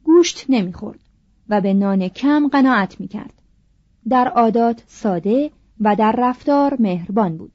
گوشت 0.04 0.45
نمی‌خورد 0.50 1.00
و 1.50 1.62
به 1.62 1.73
نان 1.73 2.08
کم 2.08 2.47
قناعت 2.47 3.00
می‌کرد. 3.00 3.34
در 4.10 4.28
عادات 4.28 4.84
ساده 4.88 5.52
و 5.80 5.96
در 5.96 6.15
رفتار 6.17 6.78
مهربان 6.80 7.38
بود 7.38 7.52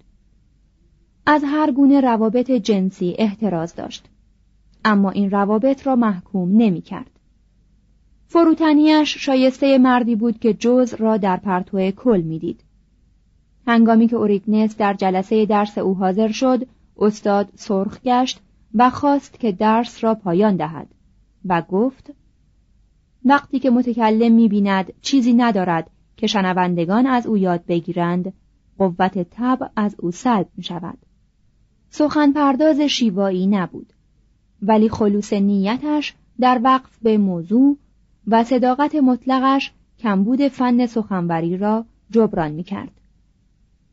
از 1.27 1.45
هر 1.45 1.73
گونه 1.73 2.01
روابط 2.01 2.51
جنسی 2.51 3.15
احتراز 3.19 3.75
داشت 3.75 4.09
اما 4.85 5.11
این 5.11 5.31
روابط 5.31 5.87
را 5.87 5.97
محکوم 5.97 6.57
نمی‌کرد 6.57 7.11
فروتنیش 8.27 9.17
شایسته 9.19 9.79
مردی 9.79 10.17
بود 10.17 10.39
که 10.39 10.55
جز 10.55 10.95
را 10.95 11.17
در 11.17 11.37
پرتو 11.37 11.91
کل 11.91 12.21
می‌دید. 12.21 12.65
هنگامی 13.67 14.09
که 14.09 14.17
اوریگنس 14.17 14.77
در 14.77 14.95
جلسه 14.95 15.47
درس 15.47 15.79
او 15.79 15.95
حاضر 15.95 16.33
شد، 16.33 16.67
استاد 16.99 17.49
سرخ 17.55 18.01
گشت 18.01 18.41
و 18.75 18.91
خواست 18.91 19.41
که 19.41 19.53
درس 19.53 20.05
را 20.05 20.15
پایان 20.15 20.57
دهد 20.57 20.89
و 21.45 21.63
گفت 21.63 22.11
وقتی 23.25 23.59
که 23.59 23.71
متکلم 23.71 24.33
می‌بیند 24.33 24.93
چیزی 25.01 25.33
ندارد 25.33 25.91
که 26.17 26.27
شنوندگان 26.27 27.07
از 27.07 27.27
او 27.27 27.37
یاد 27.37 27.65
بگیرند 27.67 28.33
قوت 28.79 29.19
تب 29.31 29.71
از 29.77 29.97
او 29.99 30.11
سلب 30.11 30.49
می 30.57 30.63
شود 30.63 30.99
سخن 31.91 32.33
پرداز 32.33 32.81
شیوایی 32.81 33.47
نبود 33.47 33.93
ولی 34.63 34.89
خلوص 34.89 35.33
نیتش 35.33 36.15
در 36.41 36.61
وقف 36.65 36.99
به 37.03 37.19
موضوع 37.19 37.77
و 38.27 38.45
صداقت 38.45 38.95
مطلقش 38.95 39.73
کمبود 39.99 40.49
فن 40.49 40.87
سخنوری 40.87 41.57
را 41.57 41.85
جبران 42.11 42.51
می 42.51 42.63
کرد. 42.63 43.01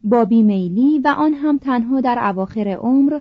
با 0.04 0.26
بیمیلی 0.26 1.00
و 1.00 1.08
آن 1.18 1.34
هم 1.34 1.58
تنها 1.58 2.02
در 2.02 2.20
اواخر 2.24 2.68
عمر 2.68 3.20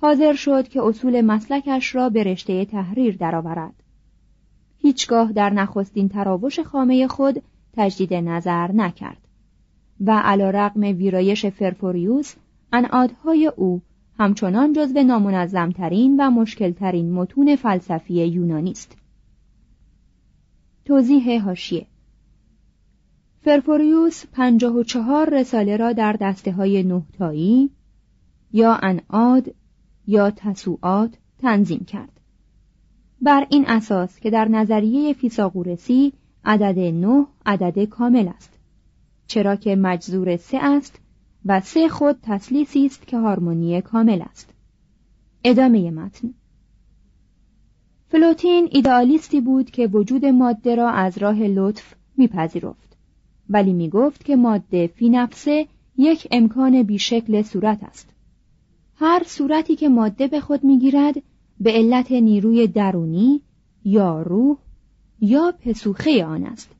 حاضر 0.00 0.34
شد 0.34 0.68
که 0.68 0.82
اصول 0.82 1.20
مسلکش 1.20 1.94
را 1.94 2.08
به 2.08 2.24
رشته 2.24 2.64
تحریر 2.64 3.16
درآورد. 3.16 3.74
هیچگاه 4.78 5.32
در 5.32 5.50
نخستین 5.50 6.08
تراوش 6.08 6.60
خامه 6.60 7.06
خود 7.06 7.42
تجدید 7.76 8.14
نظر 8.14 8.72
نکرد. 8.72 9.26
و 10.00 10.18
علا 10.18 10.50
رقم 10.50 10.80
ویرایش 10.80 11.46
فرفوریوس 11.46 12.34
انعادهای 12.72 13.46
او 13.56 13.82
همچنان 14.18 14.72
جزو 14.72 15.02
نامنظمترین 15.02 16.16
و 16.20 16.30
مشکلترین 16.30 17.12
متون 17.12 17.56
فلسفی 17.56 18.14
یونانی 18.14 18.70
است. 18.70 18.96
توضیح 20.84 21.44
هاشیه 21.44 21.86
فرفوریوس 23.40 24.24
پنجاه 24.32 24.74
و 24.74 24.82
چهار 24.82 25.40
رساله 25.40 25.76
را 25.76 25.92
در 25.92 26.12
دسته 26.12 26.52
های 26.52 26.82
نهتایی 26.82 27.70
یا 28.52 28.74
انعاد 28.74 29.54
یا 30.06 30.30
تسوعات 30.30 31.18
تنظیم 31.38 31.84
کرد. 31.84 32.20
بر 33.22 33.46
این 33.50 33.66
اساس 33.66 34.20
که 34.20 34.30
در 34.30 34.48
نظریه 34.48 35.12
فیساغورسی 35.12 36.12
عدد 36.46 36.78
نه 36.78 37.26
عدد 37.46 37.84
کامل 37.84 38.28
است. 38.28 38.58
چرا 39.26 39.56
که 39.56 39.76
مجذور 39.76 40.36
سه 40.36 40.58
است 40.60 41.00
و 41.44 41.60
سه 41.60 41.88
خود 41.88 42.16
تسلیسی 42.22 42.86
است 42.86 43.06
که 43.06 43.18
هارمونی 43.18 43.82
کامل 43.82 44.22
است. 44.30 44.50
ادامه 45.44 45.90
متن. 45.90 46.34
فلوتین 48.08 48.68
ایدئالیستی 48.70 49.40
بود 49.40 49.70
که 49.70 49.86
وجود 49.86 50.24
ماده 50.24 50.74
را 50.74 50.90
از 50.90 51.18
راه 51.18 51.42
لطف 51.42 51.94
میپذیرفت. 52.16 52.96
ولی 53.50 53.72
می‌گفت 53.72 54.24
که 54.24 54.36
ماده 54.36 54.86
فی 54.86 55.08
نفسه 55.08 55.66
یک 55.96 56.28
امکان 56.30 56.82
بیشکل 56.82 57.42
صورت 57.42 57.82
است. 57.82 58.10
هر 58.96 59.22
صورتی 59.26 59.76
که 59.76 59.88
ماده 59.88 60.26
به 60.26 60.40
خود 60.40 60.64
می‌گیرد 60.64 61.14
به 61.60 61.72
علت 61.72 62.12
نیروی 62.12 62.66
درونی 62.66 63.40
یا 63.84 64.22
روح 64.22 64.56
یا 65.20 65.54
پسوخه 65.60 66.24
آن 66.24 66.44
است. 66.44 66.70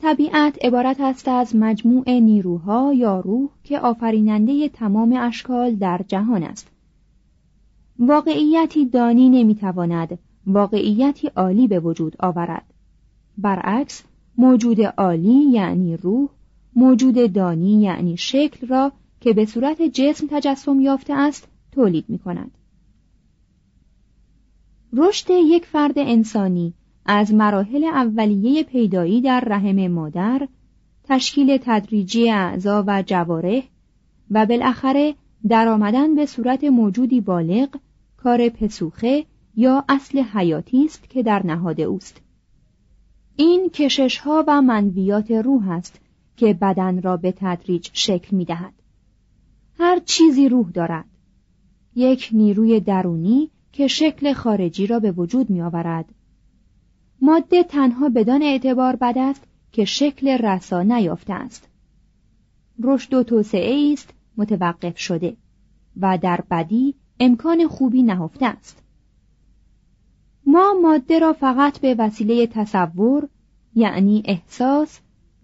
طبیعت 0.00 0.64
عبارت 0.64 1.00
است 1.00 1.28
از 1.28 1.56
مجموع 1.56 2.10
نیروها 2.10 2.92
یا 2.94 3.20
روح 3.20 3.50
که 3.64 3.78
آفریننده 3.78 4.68
تمام 4.68 5.12
اشکال 5.12 5.74
در 5.74 6.00
جهان 6.08 6.42
است. 6.42 6.70
واقعیتی 7.98 8.86
دانی 8.86 9.28
نمی‌تواند 9.28 10.18
واقعیتی 10.46 11.26
عالی 11.26 11.68
به 11.68 11.80
وجود 11.80 12.16
آورد. 12.18 12.64
برعکس 13.38 14.04
موجود 14.38 14.80
عالی 14.80 15.50
یعنی 15.50 15.96
روح 15.96 16.28
موجود 16.76 17.32
دانی 17.32 17.82
یعنی 17.82 18.16
شکل 18.16 18.66
را 18.66 18.92
که 19.20 19.32
به 19.32 19.44
صورت 19.46 19.82
جسم 19.82 20.26
تجسم 20.30 20.80
یافته 20.80 21.14
است 21.14 21.48
تولید 21.72 22.04
می 22.08 22.18
کند. 22.18 22.50
رشد 24.92 25.30
یک 25.30 25.66
فرد 25.66 25.98
انسانی 25.98 26.74
از 27.06 27.34
مراحل 27.34 27.84
اولیه 27.84 28.62
پیدایی 28.62 29.20
در 29.20 29.40
رحم 29.40 29.88
مادر 29.88 30.48
تشکیل 31.04 31.58
تدریجی 31.62 32.30
اعضا 32.30 32.84
و 32.86 33.02
جواره 33.06 33.62
و 34.30 34.46
بالاخره 34.46 35.14
در 35.48 35.68
آمدن 35.68 36.14
به 36.14 36.26
صورت 36.26 36.64
موجودی 36.64 37.20
بالغ 37.20 37.68
کار 38.16 38.48
پسوخه 38.48 39.24
یا 39.56 39.84
اصل 39.88 40.18
حیاتی 40.18 40.84
است 40.84 41.10
که 41.10 41.22
در 41.22 41.46
نهاد 41.46 41.80
اوست. 41.80 42.20
این 43.36 43.70
کشش 43.70 44.18
ها 44.18 44.44
و 44.48 44.62
منویات 44.62 45.30
روح 45.30 45.70
است 45.70 46.00
که 46.36 46.54
بدن 46.54 47.02
را 47.02 47.16
به 47.16 47.34
تدریج 47.36 47.90
شکل 47.92 48.36
می 48.36 48.44
دهد. 48.44 48.72
هر 49.78 49.98
چیزی 50.04 50.48
روح 50.48 50.70
دارد. 50.70 51.04
یک 51.94 52.28
نیروی 52.32 52.80
درونی 52.80 53.50
که 53.72 53.86
شکل 53.86 54.32
خارجی 54.32 54.86
را 54.86 54.98
به 55.00 55.12
وجود 55.12 55.50
می 55.50 55.62
آورد 55.62 56.04
ماده 57.20 57.62
تنها 57.62 58.08
بدان 58.08 58.42
اعتبار 58.42 58.96
بد 58.96 59.18
است 59.18 59.42
که 59.72 59.84
شکل 59.84 60.28
رسا 60.28 60.82
نیافته 60.82 61.32
است. 61.32 61.68
رشد 62.82 63.14
و 63.14 63.22
توسعه 63.22 63.92
است 63.92 64.14
متوقف 64.36 64.98
شده 64.98 65.36
و 66.00 66.18
در 66.18 66.40
بدی 66.50 66.94
امکان 67.20 67.68
خوبی 67.68 68.02
نهفته 68.02 68.46
است. 68.46 68.82
ما 70.46 70.74
ماده 70.82 71.18
را 71.18 71.32
فقط 71.32 71.80
به 71.80 71.94
وسیله 71.98 72.46
تصور 72.46 73.28
یعنی 73.74 74.22
احساس 74.24 75.00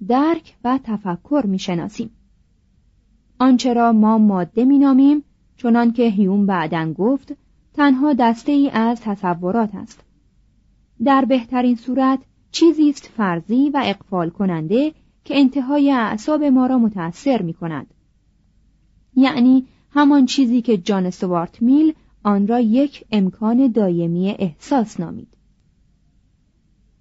درک 0.08 0.56
و 0.64 0.78
تفکر 0.84 1.42
می‌شناسیم. 1.46 2.10
آنچه 3.38 3.72
را 3.72 3.92
ما 3.92 4.18
ماده 4.18 4.64
مینامیم 4.64 5.24
چنان 5.56 5.92
که 5.92 6.02
هیوم 6.02 6.46
بعدن 6.46 6.92
گفت 6.92 7.36
تنها 7.74 8.12
دسته 8.12 8.52
ای 8.52 8.70
از 8.70 9.00
تصورات 9.00 9.74
است. 9.74 10.04
در 11.04 11.24
بهترین 11.24 11.76
صورت 11.76 12.18
چیزی 12.50 12.90
است 12.90 13.06
فرضی 13.16 13.70
و 13.70 13.82
اقفال 13.84 14.30
کننده 14.30 14.94
که 15.24 15.38
انتهای 15.38 15.92
اعصاب 15.92 16.44
ما 16.44 16.66
را 16.66 16.78
متأثر 16.78 17.42
می 17.42 17.54
کند. 17.54 17.86
یعنی 19.16 19.66
همان 19.90 20.26
چیزی 20.26 20.62
که 20.62 20.76
جان 20.76 21.10
سوارت 21.10 21.62
میل 21.62 21.94
آن 22.22 22.46
را 22.46 22.60
یک 22.60 23.04
امکان 23.12 23.72
دایمی 23.72 24.30
احساس 24.38 25.00
نامید. 25.00 25.28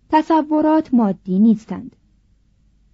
تصورات 0.09 0.93
مادی 0.93 1.39
نیستند. 1.39 1.95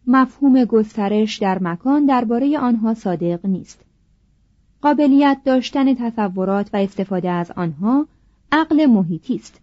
مفهوم 0.07 0.65
گسترش 0.65 1.37
در 1.37 1.59
مکان 1.61 2.05
درباره 2.05 2.59
آنها 2.59 2.93
صادق 2.93 3.45
نیست. 3.45 3.85
قابلیت 4.81 5.41
داشتن 5.45 5.93
تصورات 5.93 6.69
و 6.73 6.77
استفاده 6.77 7.29
از 7.29 7.51
آنها 7.51 8.07
عقل 8.51 8.85
محیطی 8.85 9.35
است 9.35 9.61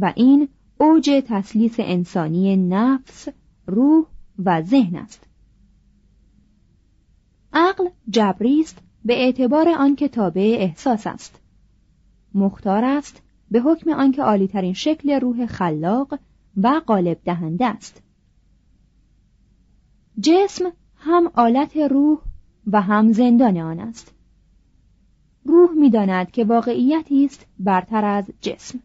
و 0.00 0.12
این 0.16 0.48
اوج 0.78 1.10
تسلیس 1.28 1.74
انسانی 1.78 2.56
نفس، 2.56 3.28
روح 3.66 4.06
و 4.44 4.62
ذهن 4.62 4.96
است. 4.96 5.26
عقل 7.52 7.88
جبری 8.10 8.60
است 8.60 8.78
به 9.04 9.14
اعتبار 9.14 9.68
آنکه 9.68 10.08
تابع 10.08 10.56
احساس 10.60 11.06
است. 11.06 11.40
مختار 12.34 12.84
است 12.84 13.22
به 13.50 13.60
حکم 13.60 13.90
آنکه 13.90 14.22
عالیترین 14.22 14.72
شکل 14.72 15.20
روح 15.20 15.46
خلاق 15.46 16.18
و 16.56 16.80
قالب 16.86 17.18
دهنده 17.24 17.66
است. 17.66 18.02
جسم 20.20 20.72
هم 20.96 21.30
آلت 21.34 21.76
روح 21.76 22.18
و 22.66 22.82
هم 22.82 23.12
زندان 23.12 23.56
آن 23.56 23.80
است. 23.80 24.14
روح 25.44 25.70
می‌داند 25.70 26.30
که 26.30 26.44
واقعیتی 26.44 27.24
است 27.24 27.46
برتر 27.58 28.04
از 28.04 28.30
جسم 28.40 28.78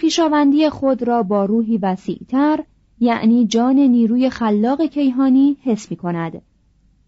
خیشاوندی 0.00 0.70
خود 0.70 1.02
را 1.02 1.22
با 1.22 1.44
روحی 1.44 1.78
وسیعتر 1.78 2.64
یعنی 3.00 3.46
جان 3.46 3.76
نیروی 3.76 4.30
خلاق 4.30 4.82
کیهانی 4.82 5.56
حس 5.62 5.90
می 5.90 5.96
کند 5.96 6.42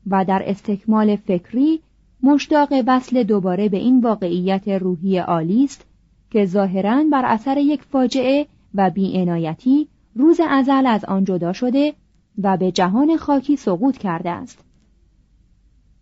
و 0.07 0.24
در 0.24 0.42
استکمال 0.46 1.16
فکری 1.16 1.81
مشتاق 2.22 2.72
وصل 2.87 3.22
دوباره 3.22 3.68
به 3.68 3.76
این 3.76 4.00
واقعیت 4.00 4.68
روحی 4.68 5.18
عالی 5.18 5.64
است 5.64 5.87
که 6.31 6.46
ظاهرا 6.46 7.05
بر 7.12 7.24
اثر 7.24 7.59
یک 7.59 7.83
فاجعه 7.83 8.46
و 8.74 8.90
بیعنایتی 8.90 9.88
روز 10.16 10.40
ازل 10.48 10.87
از 10.87 11.05
آن 11.05 11.24
جدا 11.24 11.52
شده 11.52 11.94
و 12.42 12.57
به 12.57 12.72
جهان 12.72 13.16
خاکی 13.16 13.57
سقوط 13.57 13.98
کرده 13.98 14.31
است. 14.31 14.64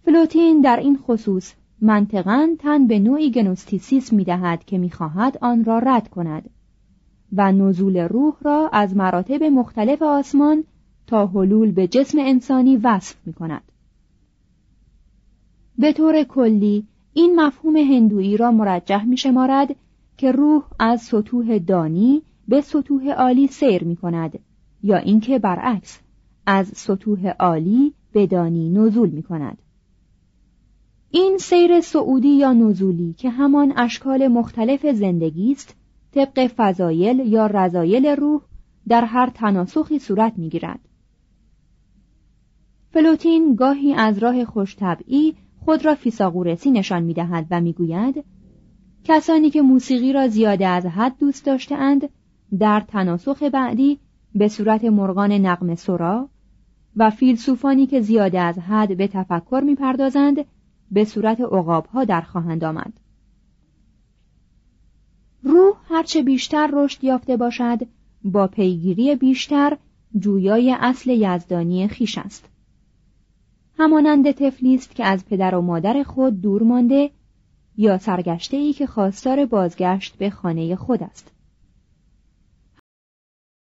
فلوتین 0.04 0.60
در 0.60 0.76
این 0.76 0.96
خصوص 0.96 1.52
منطقا 1.80 2.48
تن 2.58 2.86
به 2.86 2.98
نوعی 2.98 3.30
گنوستیسیس 3.30 4.12
می 4.12 4.24
دهد 4.24 4.64
که 4.64 4.78
می 4.78 4.90
خواهد 4.90 5.38
آن 5.40 5.64
را 5.64 5.78
رد 5.78 6.08
کند. 6.08 6.50
و 7.32 7.52
نزول 7.52 7.96
روح 7.96 8.34
را 8.42 8.70
از 8.72 8.96
مراتب 8.96 9.42
مختلف 9.42 10.02
آسمان 10.02 10.64
تا 11.06 11.26
حلول 11.26 11.72
به 11.72 11.88
جسم 11.88 12.18
انسانی 12.20 12.76
وصف 12.76 13.16
می 13.26 13.32
کند. 13.32 13.62
به 15.78 15.92
طور 15.92 16.22
کلی 16.22 16.84
این 17.12 17.40
مفهوم 17.40 17.76
هندویی 17.76 18.36
را 18.36 18.50
مرجح 18.50 19.04
می 19.04 19.16
شمارد 19.16 19.76
که 20.16 20.32
روح 20.32 20.62
از 20.78 21.02
سطوح 21.02 21.58
دانی 21.58 22.22
به 22.48 22.60
سطوح 22.60 23.10
عالی 23.10 23.46
سیر 23.46 23.84
می 23.84 23.96
کند 23.96 24.38
یا 24.82 24.96
اینکه 24.96 25.38
برعکس 25.38 26.00
از 26.46 26.66
سطوح 26.66 27.28
عالی 27.28 27.94
به 28.12 28.26
دانی 28.26 28.70
نزول 28.70 29.10
می 29.10 29.22
کند. 29.22 29.58
این 31.10 31.38
سیر 31.38 31.80
سعودی 31.80 32.28
یا 32.28 32.52
نزولی 32.52 33.14
که 33.18 33.30
همان 33.30 33.72
اشکال 33.76 34.28
مختلف 34.28 34.86
زندگی 34.86 35.52
است 35.52 35.76
طبق 36.12 36.46
فضایل 36.46 37.18
یا 37.18 37.46
رضایل 37.46 38.06
روح 38.06 38.42
در 38.88 39.04
هر 39.04 39.30
تناسخی 39.34 39.98
صورت 39.98 40.32
می‌گیرد. 40.36 40.80
فلوتین 42.90 43.54
گاهی 43.54 43.94
از 43.94 44.18
راه 44.18 44.44
خوشطبعی 44.44 45.34
خود 45.64 45.84
را 45.84 45.94
فیساغورسی 45.94 46.70
نشان 46.70 47.02
می‌دهد 47.02 47.46
و 47.50 47.60
می‌گوید 47.60 48.24
کسانی 49.04 49.50
که 49.50 49.62
موسیقی 49.62 50.12
را 50.12 50.28
زیاده 50.28 50.66
از 50.66 50.86
حد 50.86 51.18
دوست 51.18 51.46
داشتهاند 51.46 52.08
در 52.58 52.80
تناسخ 52.88 53.42
بعدی 53.42 53.98
به 54.34 54.48
صورت 54.48 54.84
مرغان 54.84 55.32
نقم 55.32 55.74
سرا 55.74 56.28
و 56.96 57.10
فیلسوفانی 57.10 57.86
که 57.86 58.00
زیاده 58.00 58.40
از 58.40 58.58
حد 58.58 58.96
به 58.96 59.08
تفکر 59.08 59.62
می‌پردازند 59.66 60.44
به 60.90 61.04
صورت 61.04 61.40
ها 61.92 62.04
در 62.04 62.20
خواهند 62.20 62.64
آمد. 62.64 62.92
روح 65.42 65.76
هرچه 65.88 66.22
بیشتر 66.22 66.70
رشد 66.72 67.04
یافته 67.04 67.36
باشد 67.36 67.78
با 68.24 68.46
پیگیری 68.46 69.16
بیشتر 69.16 69.76
جویای 70.18 70.76
اصل 70.80 71.10
یزدانی 71.10 71.88
خیش 71.88 72.18
است. 72.18 72.44
همانند 73.78 74.30
طفلی 74.30 74.74
است 74.74 74.94
که 74.94 75.04
از 75.04 75.24
پدر 75.24 75.54
و 75.54 75.60
مادر 75.60 76.02
خود 76.02 76.40
دور 76.40 76.62
مانده 76.62 77.10
یا 77.76 77.98
سرگشته 77.98 78.56
ای 78.56 78.72
که 78.72 78.86
خواستار 78.86 79.46
بازگشت 79.46 80.16
به 80.16 80.30
خانه 80.30 80.76
خود 80.76 81.02
است. 81.02 81.32